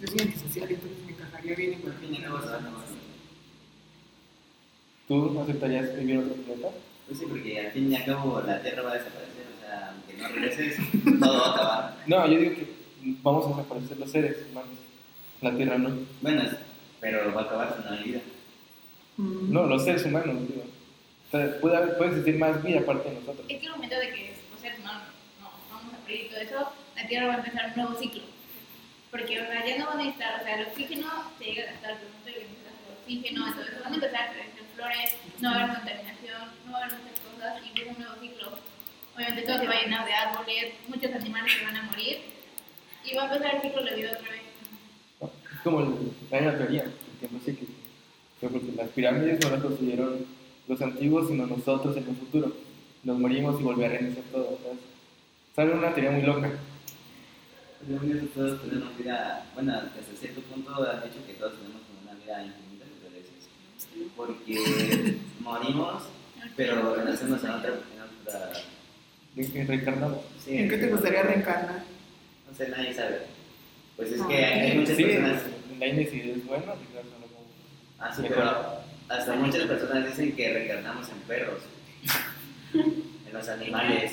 [0.00, 2.46] Yo soy antisocial, entonces me encajaría bien en Al cualquier fin y al cabo se
[2.46, 2.94] van a cosa.
[5.08, 6.68] ¿Tú aceptarías vivir en otro planeta?
[7.06, 9.90] Pues sí, porque al fin y al cabo la Tierra va a desaparecer, o sea,
[9.92, 10.76] aunque no regreses,
[11.20, 11.96] todo va a acabar.
[12.06, 12.72] No, yo digo que
[13.22, 14.78] vamos a desaparecer los seres humanos.
[15.42, 15.90] La Tierra no.
[16.22, 16.56] Bueno, es-
[17.00, 18.20] pero va a acabar si no hay vida.
[19.16, 19.52] Mm.
[19.52, 20.64] No, los seres humanos, digo.
[21.28, 23.46] O sea, puede, haber- puede existir más vida aparte de nosotros.
[23.48, 25.02] Es que el momento de que los seres humanos
[25.40, 28.22] no, vamos a morir y todo eso, la Tierra va a empezar un nuevo ciclo.
[29.10, 31.72] Porque o sea, ya no van a necesitar, o sea, el oxígeno se llega a
[31.72, 35.50] gastar, pero no se necesitas el oxígeno, entonces van a empezar a crecer flores, no
[35.50, 38.48] va a haber contaminación, no va a haber muchas cosas y empieza un nuevo ciclo.
[39.16, 42.18] Obviamente todo se va a llenar de árboles, muchos animales se van a morir
[43.04, 44.42] y va a empezar el ciclo de vida otra vez.
[45.64, 45.70] ¿No?
[45.70, 45.98] Como
[46.30, 47.72] hay una teoría, el tiempo cíclico.
[48.40, 50.26] Fue porque las pirámides no las construyeron
[50.66, 52.52] los antiguos, sino nosotros en el futuro.
[53.04, 54.58] Nos morimos y volver a reiniciar todo.
[54.62, 54.78] ¿sabes?
[55.54, 56.50] Sale una teoría muy loca.
[57.86, 62.10] Según eso, todos tenemos vida, bueno, hasta cierto punto han dicho que todos tenemos como
[62.10, 66.02] una vida infinita, pero es porque morimos,
[66.56, 68.52] pero renacemos en otra, en otra
[69.34, 70.18] que reencarnamos.
[70.44, 71.82] sí, ¿En qué te gustaría reencarnar?
[72.48, 73.20] No sé, nadie sabe.
[74.00, 75.42] Pues es No, que hay, hay muchas Sí, personas,
[75.78, 76.56] la si es como-
[77.98, 78.80] ah, sí, pero
[79.10, 81.62] hasta muchas personas dicen que reencarnamos en perros,
[82.72, 84.12] en los animales.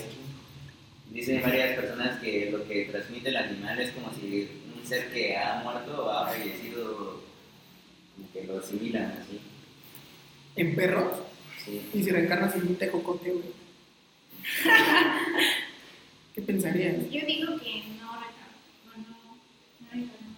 [1.10, 5.38] Dicen varias personas que lo que transmite el animal es como si un ser que
[5.38, 7.24] ha muerto o ha fallecido,
[8.14, 9.40] como que lo asimilan así.
[10.58, 11.14] ¿En perros?
[11.64, 11.82] Sí.
[11.94, 13.46] Y si reencarnas en un tejocote, güey.
[16.36, 16.96] ¿Qué pensarías?
[17.10, 19.38] Yo digo que no reencarnamos, no, no
[19.92, 20.38] reencarnamos.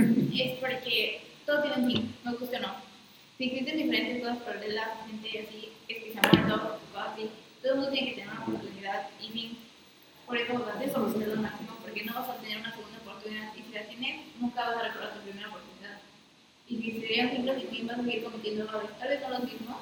[0.00, 2.74] Es porque todo tiene un fin, nos guste o no.
[3.36, 7.30] Si existen diferentes cosas por lado, gente así, es que se ha muerto, o así,
[7.62, 9.58] todo el mundo tiene que tener una oportunidad y fin.
[10.26, 13.62] Por eso, antes solucionar lo máximo, porque no vas a tener una segunda oportunidad y
[13.62, 15.98] si la tienes, nunca vas a recordar tu primera oportunidad.
[16.68, 18.90] Y si serían ciclos y fin, vas a seguir cometiendo errores.
[18.98, 19.76] Tal vez no los mismos.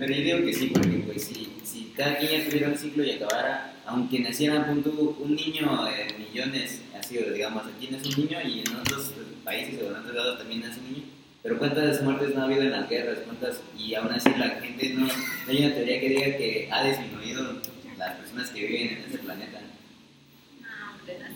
[0.00, 3.04] Pero yo digo que sí, porque pues si, si cada quien ya tuviera un ciclo
[3.04, 4.90] y acabara, aunque naciera punto,
[5.20, 9.12] un niño de millones, así digamos, aquí nace un niño y en otros
[9.44, 11.04] países o en otros lados también nace un niño,
[11.42, 14.88] Pero cuántas muertes no ha habido en las guerras, cuántas, y aún así la gente
[14.94, 15.12] no, no
[15.48, 17.60] hay una teoría que diga que ha disminuido
[17.98, 19.60] las personas que viven en ese planeta.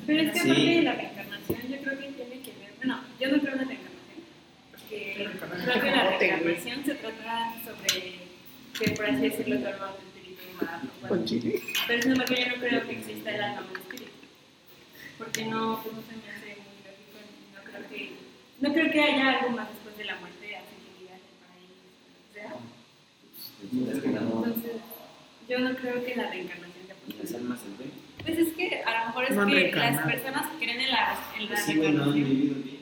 [0.06, 0.48] Pero es que Sí.
[0.50, 2.72] aparte de la reencarnación, yo creo que tiene que ver.
[2.78, 4.20] Bueno, yo no creo en la reencarnación.
[4.70, 5.28] Porque
[5.64, 8.23] creo que la reencarnación se trata sobre
[8.78, 11.08] que, por así decirlo, tu alma, tu espíritu va.
[11.08, 11.62] Con chile.
[11.86, 14.10] Pero sin embargo, yo no creo que exista el alma o el espíritu.
[15.18, 17.18] Porque no, pues, no se me hace muy lógico.
[17.54, 18.10] No creo que,
[18.60, 21.84] no creo que haya algo más después de la muerte, así que digas el paraíso,
[22.30, 22.50] o sea.
[23.92, 24.76] Es Entonces,
[25.48, 27.36] yo no creo que la reencarnación sea las posible.
[27.38, 27.84] almas en fe.
[28.24, 31.18] Pues es que a lo mejor es No que las personas que creen en la,
[31.36, 32.74] en la Pues sí, güey, no han reencarnación.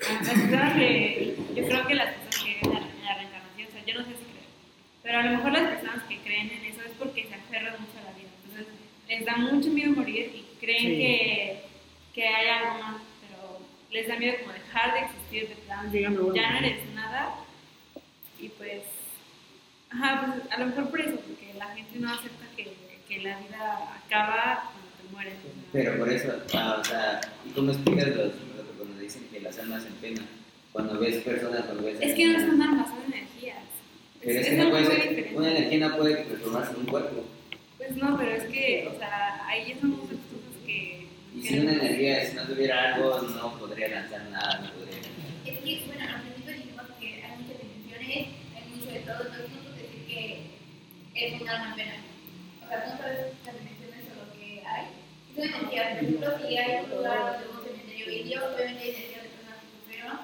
[0.00, 3.68] Las personas que, yo creo que las personas que creen en la, en la reencarnación,
[3.68, 4.24] o sea, yo no sé si
[5.02, 7.98] pero a lo mejor las personas que creen en eso es porque se aferran mucho
[7.98, 8.28] a la vida.
[8.44, 8.66] Entonces,
[9.08, 10.96] les da mucho miedo morir y creen Sí.
[10.98, 11.62] que,
[12.14, 13.58] que hay algo más, pero
[13.90, 16.34] les da miedo como dejar de existir de plan, Dígame, bueno.
[16.34, 17.34] ya no eres nada
[18.38, 18.82] y pues,
[19.90, 22.72] ajá, pues a lo mejor por eso, porque la gente no acepta que,
[23.08, 25.34] que la vida acaba cuando te mueres.
[25.72, 29.40] Pero por eso, ah, o sea, ¿y cómo explicas los, lo que cuando dicen que
[29.40, 30.22] las almas en pena?
[30.72, 31.98] Cuando ves personas, cuando ves...
[32.00, 33.58] Es que no son almas, son energías.
[34.22, 37.24] Es, es no puede ser, una energía no puede transformarse en un cuerpo.
[37.78, 41.06] Pues no, pero es que, o sea, ahí ya son muchas cosas que...
[41.34, 44.70] Y que si una no- energía, si no tuviera algo, no podría lanzar nada, no
[44.72, 44.98] podría...
[45.46, 49.70] Es que, bueno, principio dijimos que hay muchas dimensiones, hay mucho de todo, entonces no
[49.72, 50.40] decir que
[51.14, 51.74] es un alma.
[51.74, 54.84] O sea, tú no sabes las dimensiones o lo que hay.
[55.32, 58.90] Y son energías, por ejemplo, si hay un lugar donde un cementerio indio, obviamente hay
[58.90, 60.16] energías de personas que sufrieron,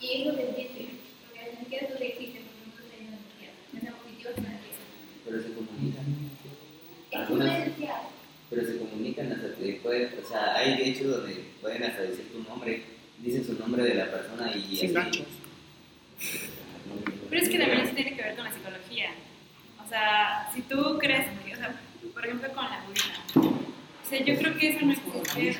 [0.00, 0.84] y eso se entiende,
[1.24, 4.15] porque las energías no existen, porque nosotros tenemos energías, ya sean positivas o negativas.
[5.24, 6.04] Pero se comunican.
[7.10, 7.68] Es Algunas-.
[8.50, 12.42] Pero se comunican hasta que pueden, o sea, hay hechos donde pueden hasta decir tu
[12.48, 12.82] nombre,
[13.18, 15.24] dicen su nombre de la persona y Sin así.
[17.30, 19.10] Pero es que también eso tiene que ver con la psicología.
[19.84, 21.74] O sea, si tú crees, que- o sea,
[22.14, 25.18] por ejemplo con la budista, o sea, yo creo que eso no existe.
[25.18, 25.50] O sea,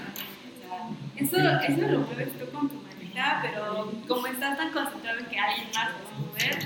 [1.17, 1.37] eso,
[1.73, 5.67] eso lo mueves tú con tu manita, pero como estás tan concentrado en que alguien
[5.75, 6.59] más lo va a mover,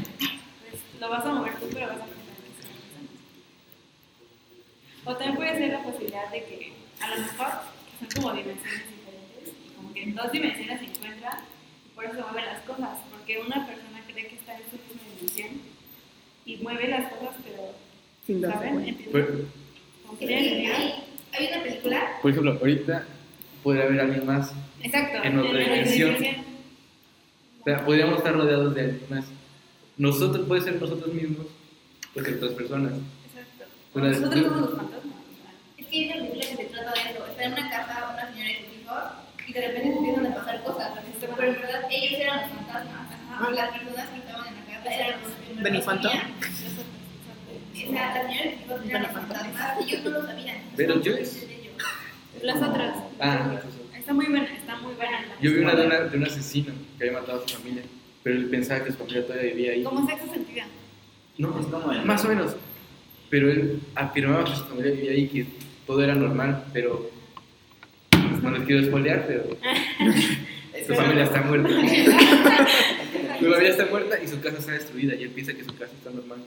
[1.00, 2.36] lo vas a mover tú, pero vas a pensar
[5.04, 5.10] que.
[5.10, 7.46] O también puede ser la posibilidad de que a lo mejor
[7.98, 11.38] son como dimensiones diferentes y como que en dos dimensiones se encuentran
[11.86, 14.76] y por eso se mueven las cosas, porque una persona cree que está en su
[14.76, 15.50] misma dimensión
[16.46, 17.74] y mueve las cosas, pero
[18.26, 18.72] Sin darse ¿saben?
[18.74, 18.90] cuenta.
[18.90, 19.12] ¿Entienden?
[19.26, 19.46] Por,
[20.06, 20.74] Como que Es tiene que sentido.
[20.76, 20.94] hay,
[21.32, 23.04] hay una película, por ejemplo, ahorita
[23.62, 24.52] podría haber alguien más.
[24.82, 25.22] Exacto.
[25.22, 26.14] en otra dimensión.
[27.60, 29.24] O sea, podríamos estar rodeados de alguien más.
[30.00, 31.46] Nosotros, puede ser nosotros mismos,
[32.14, 32.92] porque otras personas.
[32.94, 33.64] Exacto.
[33.94, 35.14] Una- Nosotros somos los fantasmas.
[35.76, 37.26] Es que hay una película que se trata de eso.
[37.26, 39.02] Está en una casa una señora y sus hijos
[39.46, 40.88] y de repente se empiezan a pasar cosas.
[41.20, 43.06] Pero en verdad ellos eran los fantasmas.
[43.30, 43.50] Ajá.
[43.50, 45.20] Las personas que estaban en la casa eran
[45.74, 46.10] los Phantom.
[46.12, 46.32] sabían.
[47.72, 50.56] O sea, la señora y hijos eran los fantasmas y ellos no lo sabían.
[50.76, 51.30] Pero yo- ello.
[52.42, 52.96] Las otras.
[53.20, 53.60] Ah,
[53.98, 55.18] Está muy buena, está muy buena.
[55.42, 57.82] yo vi una de, una de un asesino que había matado a su familia,
[58.22, 59.82] pero él pensaba que su familia todavía vivía ahí.
[59.82, 60.66] Como sexo sentido.
[61.38, 62.56] No, Es como más o menos.
[63.30, 65.46] Pero él afirmaba que su familia vivía ahí, que
[65.86, 67.10] todo era normal, pero
[68.10, 69.44] pues, no les quiero espolear, pero
[70.86, 71.68] su familia está muerta.
[73.40, 75.94] Su familia está muerta y su casa está destruida y él piensa que su casa
[75.94, 76.40] está normal.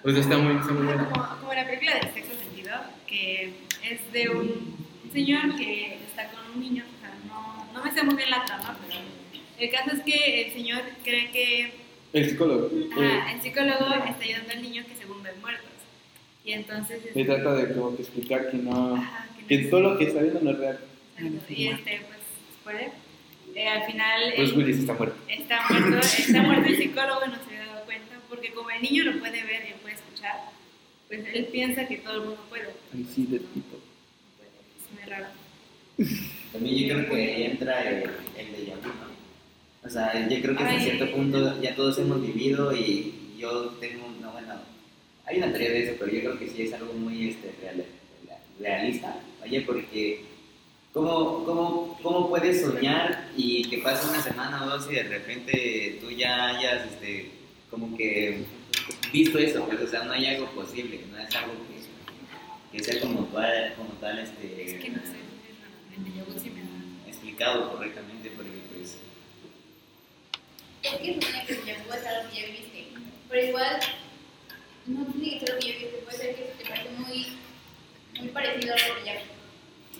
[0.00, 1.08] Pues está muy, está muy buena.
[1.08, 2.72] Como, como la película de sexo sentido,
[3.08, 3.52] que
[3.82, 4.76] es de un
[5.12, 6.84] señor que está con un niño.
[6.86, 9.00] O sea, no, no me sé muy bien la trama, pero
[9.60, 11.72] el caso es que el señor cree que
[12.12, 12.70] El psicólogo.
[12.72, 15.66] eh, ajá, el psicólogo está ayudando al niño que según ven muertos.
[16.44, 17.02] Y entonces.
[17.14, 18.96] me este, trata de como que explicar que no.
[18.96, 20.78] ajá, que no Que es- todo lo que está viendo no es real.
[21.18, 21.52] Exacto.
[21.52, 22.18] Y este, pues,
[22.60, 22.90] spoiler,
[23.54, 25.16] eh, al final Bruce él Willis está muerto.
[25.28, 28.80] está muerto, está muerto el psicólogo y no se había dado cuenta, porque como el
[28.82, 30.36] niño lo puede ver y lo puede escuchar,
[31.08, 32.64] pues él piensa que todo el mundo puede.
[32.92, 33.38] People.
[33.40, 35.26] No puede, es muy raro.
[36.52, 39.09] También yo creo que ahí entra el, el de ¿no?
[39.84, 44.08] O sea, yo creo que hasta cierto punto ya todos hemos vivido y yo tengo,
[44.20, 44.54] no, bueno,
[45.26, 47.86] hay una teoría de eso, pero yo creo que sí es algo muy este, real-
[48.58, 50.24] realista, oye, porque
[50.92, 55.98] ¿cómo, cómo, ¿cómo puedes soñar y que pase una semana o dos y de repente
[56.02, 57.30] tú ya hayas, este,
[57.70, 58.44] como que
[59.12, 61.52] visto eso, pues, o sea, no hay algo posible, no es algo
[62.72, 65.14] que, que sea como tal, como tal, este, Es que no sé,
[65.96, 67.08] me da.
[67.08, 68.30] explicado correctamente
[70.82, 72.88] Es que supone que el déjà es algo que ya viviste.
[73.28, 73.80] Pero igual,
[74.86, 75.98] no tiene que ser lo que ya viviste.
[76.04, 77.26] Puede ser que te parece muy,
[78.18, 79.22] muy parecido a algo que ya,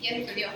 [0.00, 0.48] ya sucedió.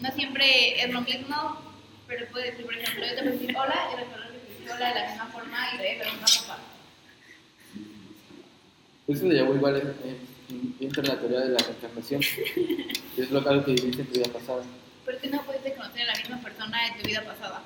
[0.00, 1.62] No siempre es lo mismo,
[2.06, 4.88] Pero puedes decir, por ejemplo, yo te puedo decir hola y recordar que te hola
[4.88, 6.58] de la misma forma y de ver una ropa.
[9.06, 10.16] Eso de Yahoo igual eh,
[10.80, 12.20] entra en la teoría de la reencarnación.
[13.16, 14.62] es lo que viviste en tu vida pasada.
[15.04, 17.62] ¿Por qué no puedes conocer a la misma persona de tu vida pasada?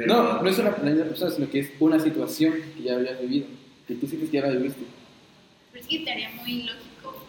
[0.00, 3.20] Pero, No, no es una, misma persona, sino que es una situación que ya habías
[3.20, 3.46] vivido.
[3.86, 4.80] Que tú sientes que ya la viviste.
[5.72, 7.26] Pero es que te haría muy lógico.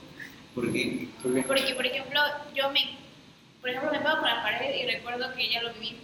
[0.55, 1.07] ¿Por qué?
[1.21, 1.41] ¿Por qué?
[1.43, 2.19] Porque, por ejemplo,
[2.55, 2.79] yo me,
[3.59, 5.97] por ejemplo, me pego con la pared y recuerdo que ya lo viví.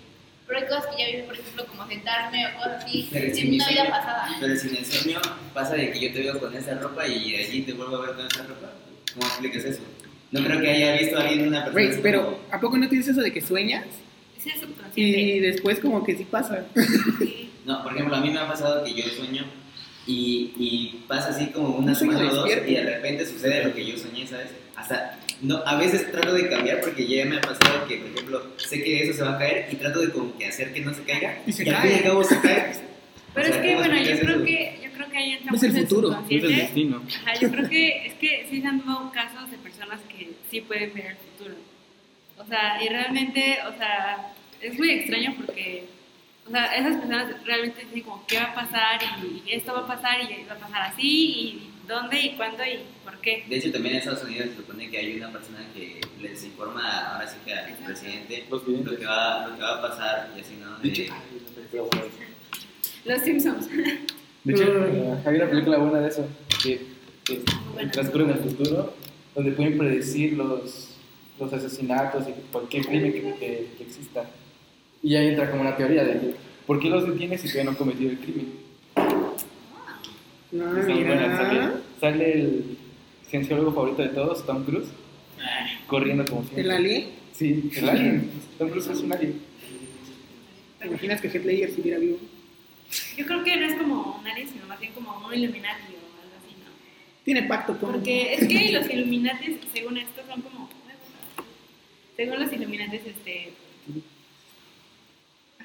[0.45, 3.49] Pero hay cosas que ya viví, por ejemplo, como sentarme o cosas así, Pero en
[3.49, 4.27] mi una vida sueño- pasada.
[4.41, 5.19] Pero si el sueño
[5.53, 8.01] pasa de que yo te veo con esa ropa y de allí te vuelvo a
[8.07, 8.73] ver con esa ropa,
[9.13, 9.81] ¿cómo explicas eso?
[10.31, 11.89] No creo que haya visto a alguien una persona.
[11.93, 13.85] Así pero como- ¿a poco no tienes eso de que sueñas?
[14.49, 15.41] Es Y subconsciente.
[15.41, 16.65] después como que sí pasa.
[17.19, 17.49] Sí.
[17.65, 19.43] No, por ejemplo, a mí me ha pasado que yo sueño
[20.05, 23.85] y, y pasa así como una semana o dos y de repente sucede lo que
[23.85, 24.47] yo soñé, ¿sabes?
[24.75, 28.47] Hasta, no, a veces trato de cambiar porque ya me ha pasado que, por ejemplo,
[28.57, 30.93] sé que eso se va a caer y trato de como que hacer que no
[30.93, 31.81] se caiga Y se al cae.
[31.81, 32.73] fin y al cabo se cae.
[33.33, 34.45] Pero O sea, es que, ¿cómo bueno, yo creo eso?
[34.45, 37.03] que, yo creo que ahí entra Es el futuro, Es el destino.
[37.25, 40.61] Ajá, yo creo que es que sí se han dado casos de personas que sí
[40.61, 41.55] pueden ver el futuro.
[42.39, 45.85] O sea, y realmente, o sea, es muy extraño porque,
[46.47, 49.79] o sea, esas personas realmente dicen como qué va a pasar y, y esto va
[49.81, 53.45] a pasar y va a pasar así y dónde y cuándo y por qué.
[53.47, 57.13] De hecho, también en Estados Unidos se supone que hay una persona que les informa
[57.13, 57.85] ahora sí que al Exacto.
[57.85, 60.77] presidente Los lo que va, lo que va a pasar y así, ¿no?
[60.79, 61.13] De hecho, eso.
[63.05, 63.69] Los Simpsons.
[64.43, 66.27] De hecho, eh, hay una película buena de eso,
[66.63, 66.81] que,
[67.23, 67.41] que
[67.91, 68.93] transcurre en el futuro,
[69.35, 70.95] donde pueden predecir los,
[71.39, 74.25] los asesinatos y cualquier crimen que, que- que exista.
[75.03, 76.35] Y ahí entra como una teoría de que,
[76.65, 78.53] ¿por qué los detienes si todavía no han cometido el crimen?
[80.51, 82.77] No, Está buena, sale, sale el
[83.29, 84.87] cienciólogo favorito de todos, Tom Cruise,
[85.87, 86.63] corriendo como siempre.
[86.63, 87.09] ¿El alien?
[87.33, 88.31] Sí, el alien.
[88.57, 89.41] Tom Cruise es un alien.
[90.79, 92.17] ¿Te imaginas que Heath Ledger siguiera vivo?
[93.17, 96.21] Yo creo que no es como un alien, sino más bien como un Illuminati o
[96.23, 96.71] algo así, ¿no?
[97.25, 97.91] Tiene pacto con...
[97.91, 100.69] Porque es que los Illuminatis, según esto, son como.
[102.15, 103.51] Según los Illuminatis, este.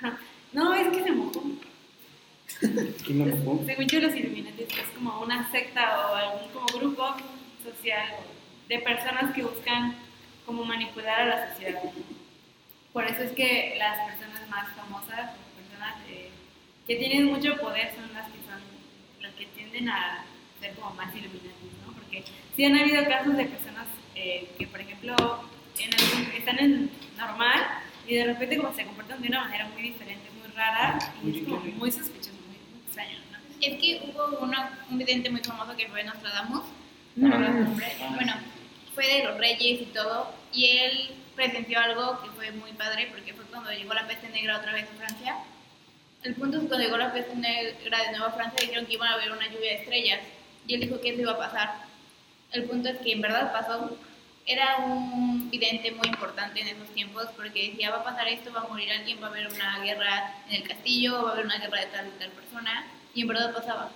[0.02, 0.18] Ajá.
[0.52, 1.42] No, es que se mojó.
[3.04, 3.64] ¿Quién me pongo?
[3.64, 7.14] Según yo, los Illuminatis es como una secta o algún como grupo
[7.64, 8.06] social
[8.68, 9.96] de personas que buscan
[10.44, 11.82] como manipular a la sociedad.
[12.92, 16.28] Por eso es que las personas más famosas personas eh,
[16.86, 18.60] que tienen mucho poder son las que son
[19.22, 20.24] las que tienden a
[20.60, 21.92] ser como más Illuminatis, ¿no?
[21.94, 22.24] Porque
[22.54, 25.14] sí han habido casos de personas eh, que, por ejemplo,
[25.78, 27.60] en algún- están en normal
[28.06, 31.44] y de repente como se comportan de una manera muy diferente, muy rara y es
[31.44, 33.38] como muy sospechoso, muy, muy extraño, ¿no?
[33.60, 34.58] Es que hubo uno,
[34.90, 36.64] un vidente muy famoso que fue Nostradamus,
[37.16, 38.34] no recuerdo su nombre, bueno,
[38.94, 43.32] fue de los reyes y todo, y él presenció algo que fue muy padre porque
[43.34, 45.36] fue cuando llegó la peste negra otra vez a Francia.
[46.22, 48.94] El punto es que cuando llegó la peste negra de nuevo a Francia dijeron que
[48.94, 50.20] iban a haber una lluvia de estrellas
[50.66, 51.74] y él dijo que eso iba a pasar.
[52.52, 53.96] El punto es que en verdad pasó.
[54.44, 58.62] Era un vidente muy importante en esos tiempos porque decía va a pasar esto, va
[58.62, 61.58] a morir alguien, va a haber una guerra en el castillo, va a haber una
[61.58, 63.90] guerra de tal y tal persona y en verdad pasaba.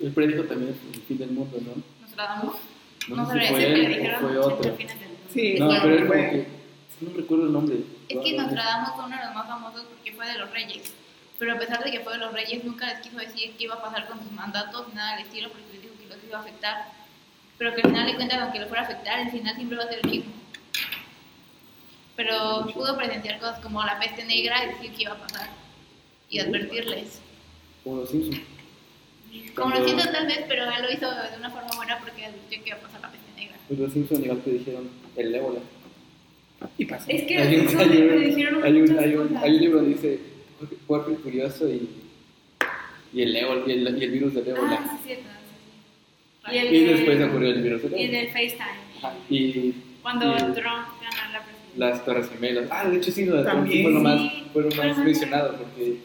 [0.00, 1.82] Él predijo también el fin del mundo, ¿no?
[2.00, 2.54] Nostradamus.
[3.08, 4.76] No, No sé si sabría fue él dijeron fue otro.
[4.76, 5.24] fines del mundo.
[5.32, 6.56] Sí, No, pero es como fue- que.
[6.98, 7.76] No recuerdo el nombre.
[8.08, 10.92] Es que Nostradamus fue uno de los más famosos porque fue de los reyes.
[11.38, 13.74] Pero a pesar de que fue de los reyes, nunca les quiso decir qué iba
[13.74, 16.40] a pasar con sus mandatos, nada del estilo, porque les dijo que los iba a
[16.40, 16.92] afectar.
[17.58, 19.84] Pero que al final de cuentas, aunque lo fuera a afectar, el final siempre va
[19.84, 20.32] a ser el mismo.
[22.16, 25.48] Pero pudo presenciar cosas como la peste negra y decir qué iba a pasar.
[26.30, 27.20] Y advertirles.
[27.84, 28.40] Como los Simpsons.
[29.54, 32.24] Como Cuando- lo siento tal vez, pero él lo hizo de una forma buena porque
[32.24, 33.56] advirtió que iba a pasar la peste negra.
[33.68, 35.60] Pues los Simpsons igual te dijeron el ébola.
[36.78, 37.04] Y pasó.
[37.10, 39.42] Es que Hay un, hay me un- dijeron hay un- hay un- cosas.
[39.42, 40.20] hay un libro que dice
[40.86, 41.88] Cuerpo y Curioso y,
[43.12, 44.80] y, el ébola, y, el, y el virus del ébola.
[44.82, 45.28] Ah, sí, cierto.
[46.52, 48.64] Y, el y de- después ocurrió el virus Y del FaceTime.
[49.02, 49.72] Ajá, Y
[50.02, 51.76] Cuando y- Trump gana la presidencia.
[51.76, 52.68] las Torres Gemelas.
[52.70, 53.82] Ah, de hecho sí, sí También.
[53.82, 55.96] fue lo más, Sí, fue lo fue más más- mencionado porque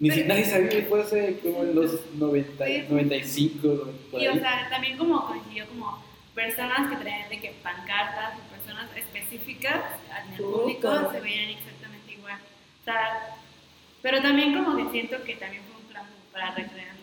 [0.00, 2.84] ni si, Pero- nadie sabía que fuese como en los 90, Sí.
[2.90, 4.38] 95, por Y o ahí.
[4.40, 6.02] sea, también como coincidió como
[6.34, 9.80] personas que traían de que pancartas o personas específicas
[10.26, 10.58] en el Puta.
[10.62, 12.38] público se veían exactamente igual.
[12.80, 13.36] O sea,
[14.02, 16.93] pero también como que siento que también fue un plan para recrearlo, ¿no?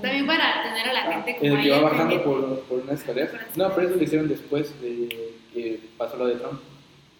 [0.00, 2.78] También para tener a la gente En como el ahí que va bajando por, por
[2.80, 6.60] unas las No, pero eso lo hicieron después de que pasó lo de Trump.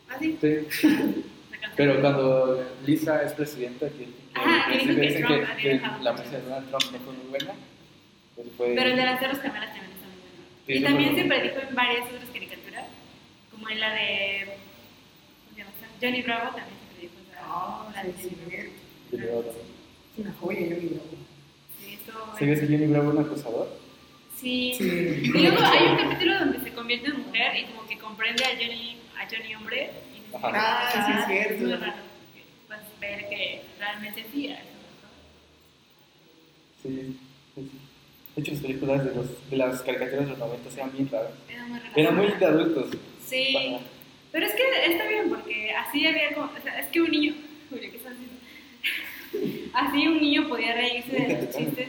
[0.08, 0.38] Ah, sí.
[0.40, 1.24] Sí.
[1.76, 6.30] Pero cuando Lisa es presidenta, que, que, Ajá, que dijo que Trump que- la mesa
[6.30, 7.54] de Donald Trump no fue muy buena,
[8.36, 8.74] pues fue...
[8.76, 10.44] Pero el de las Torres Gemelas también está muy bueno.
[10.66, 12.84] Sí, y también se predijo en varias otras caricaturas,
[13.50, 14.44] como en la de.
[14.44, 15.72] ¿Cómo se llama?
[16.00, 18.36] Johnny Bravo también se a Ah, la sí.
[19.10, 19.44] Johnny Bravo.
[19.48, 21.23] Es una joya, mi bravo.
[22.06, 22.60] ¿Sabías bueno.
[22.60, 23.68] que Johnny Bravo era un acosador?
[24.40, 24.74] Sí.
[24.76, 24.84] Sí.
[24.84, 28.48] Y luego hay un capítulo donde se convierte en mujer y como que comprende a
[28.48, 29.90] Johnny, a Johnny hombre.
[30.14, 30.50] Y Ajá.
[30.54, 31.54] Ah, sí, es cierto.
[31.54, 32.02] Es muy raro.
[32.66, 34.60] Pues ver que realmente sí eso.
[36.82, 37.18] Sí,
[37.54, 37.70] sí, sí.
[38.34, 41.30] De hecho, las películas de, los, de las caricaturas de los 90 eran bien raras.
[41.30, 41.52] ¿no?
[41.52, 41.92] Era muy raro.
[41.94, 42.86] Eran muy de adultos.
[43.24, 43.76] Sí.
[44.32, 46.46] Pero es que está bien porque así había como.
[46.46, 47.34] O sea, es que un niño.
[47.70, 48.34] Julio, ¿qué estás haciendo?
[49.72, 51.88] Así un niño podía reírse de los chistes.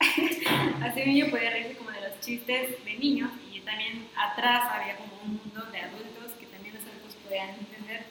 [0.82, 4.96] Así un niño podía reírse como de los chistes de niños y también atrás había
[4.96, 8.04] como un mundo de adultos que también los adultos podían entender.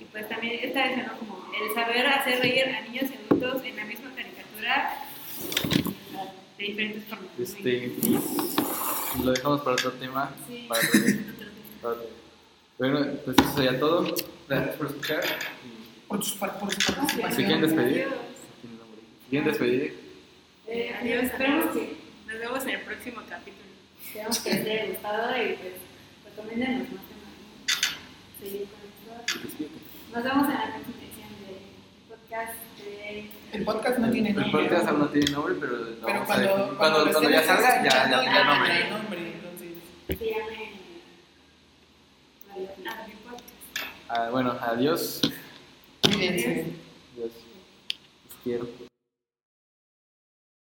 [0.00, 1.18] Y pues también está eso, ¿no?
[1.18, 5.04] Como el saber hacer reír a niños y adultos en la misma caricatura
[6.58, 7.30] de diferentes formas.
[7.38, 7.92] Este,
[9.22, 10.34] lo dejamos para otro tema.
[10.46, 10.66] Sí.
[10.68, 11.20] Para otro día.
[12.78, 14.14] Bueno, pues eso sería todo.
[14.48, 15.22] Gracias por escuchar.
[16.14, 17.36] Por su, par- por su ¿Se participación.
[17.46, 18.02] quieren despedir?
[18.06, 18.14] Adiós.
[18.60, 19.00] ¿Tienen nombre?
[19.24, 20.00] ¿Se quieren despedir?
[20.68, 21.96] Eh, adiós, esperamos que
[22.26, 23.64] nos vemos en el próximo capítulo.
[24.06, 25.72] Esperamos que les haya gustado y pues
[26.24, 27.98] recomiéndenos más temas.
[28.40, 29.74] Seguir con esto.
[30.14, 31.58] Nos vemos en la próxima edición del
[32.08, 34.52] podcast de El podcast no tiene El nombre.
[34.62, 37.88] podcast aún no tiene nombre, pero cuando, cuando, cuando, lo cuando ya salga, ya, ya
[37.88, 39.32] escuchando, tendrá nombre.
[39.34, 40.74] Entonces, se llame
[42.86, 43.06] Ah.
[44.08, 45.20] Ah, bueno, adiós.
[46.08, 46.64] Cuídense.
[48.42, 48.93] Quiero.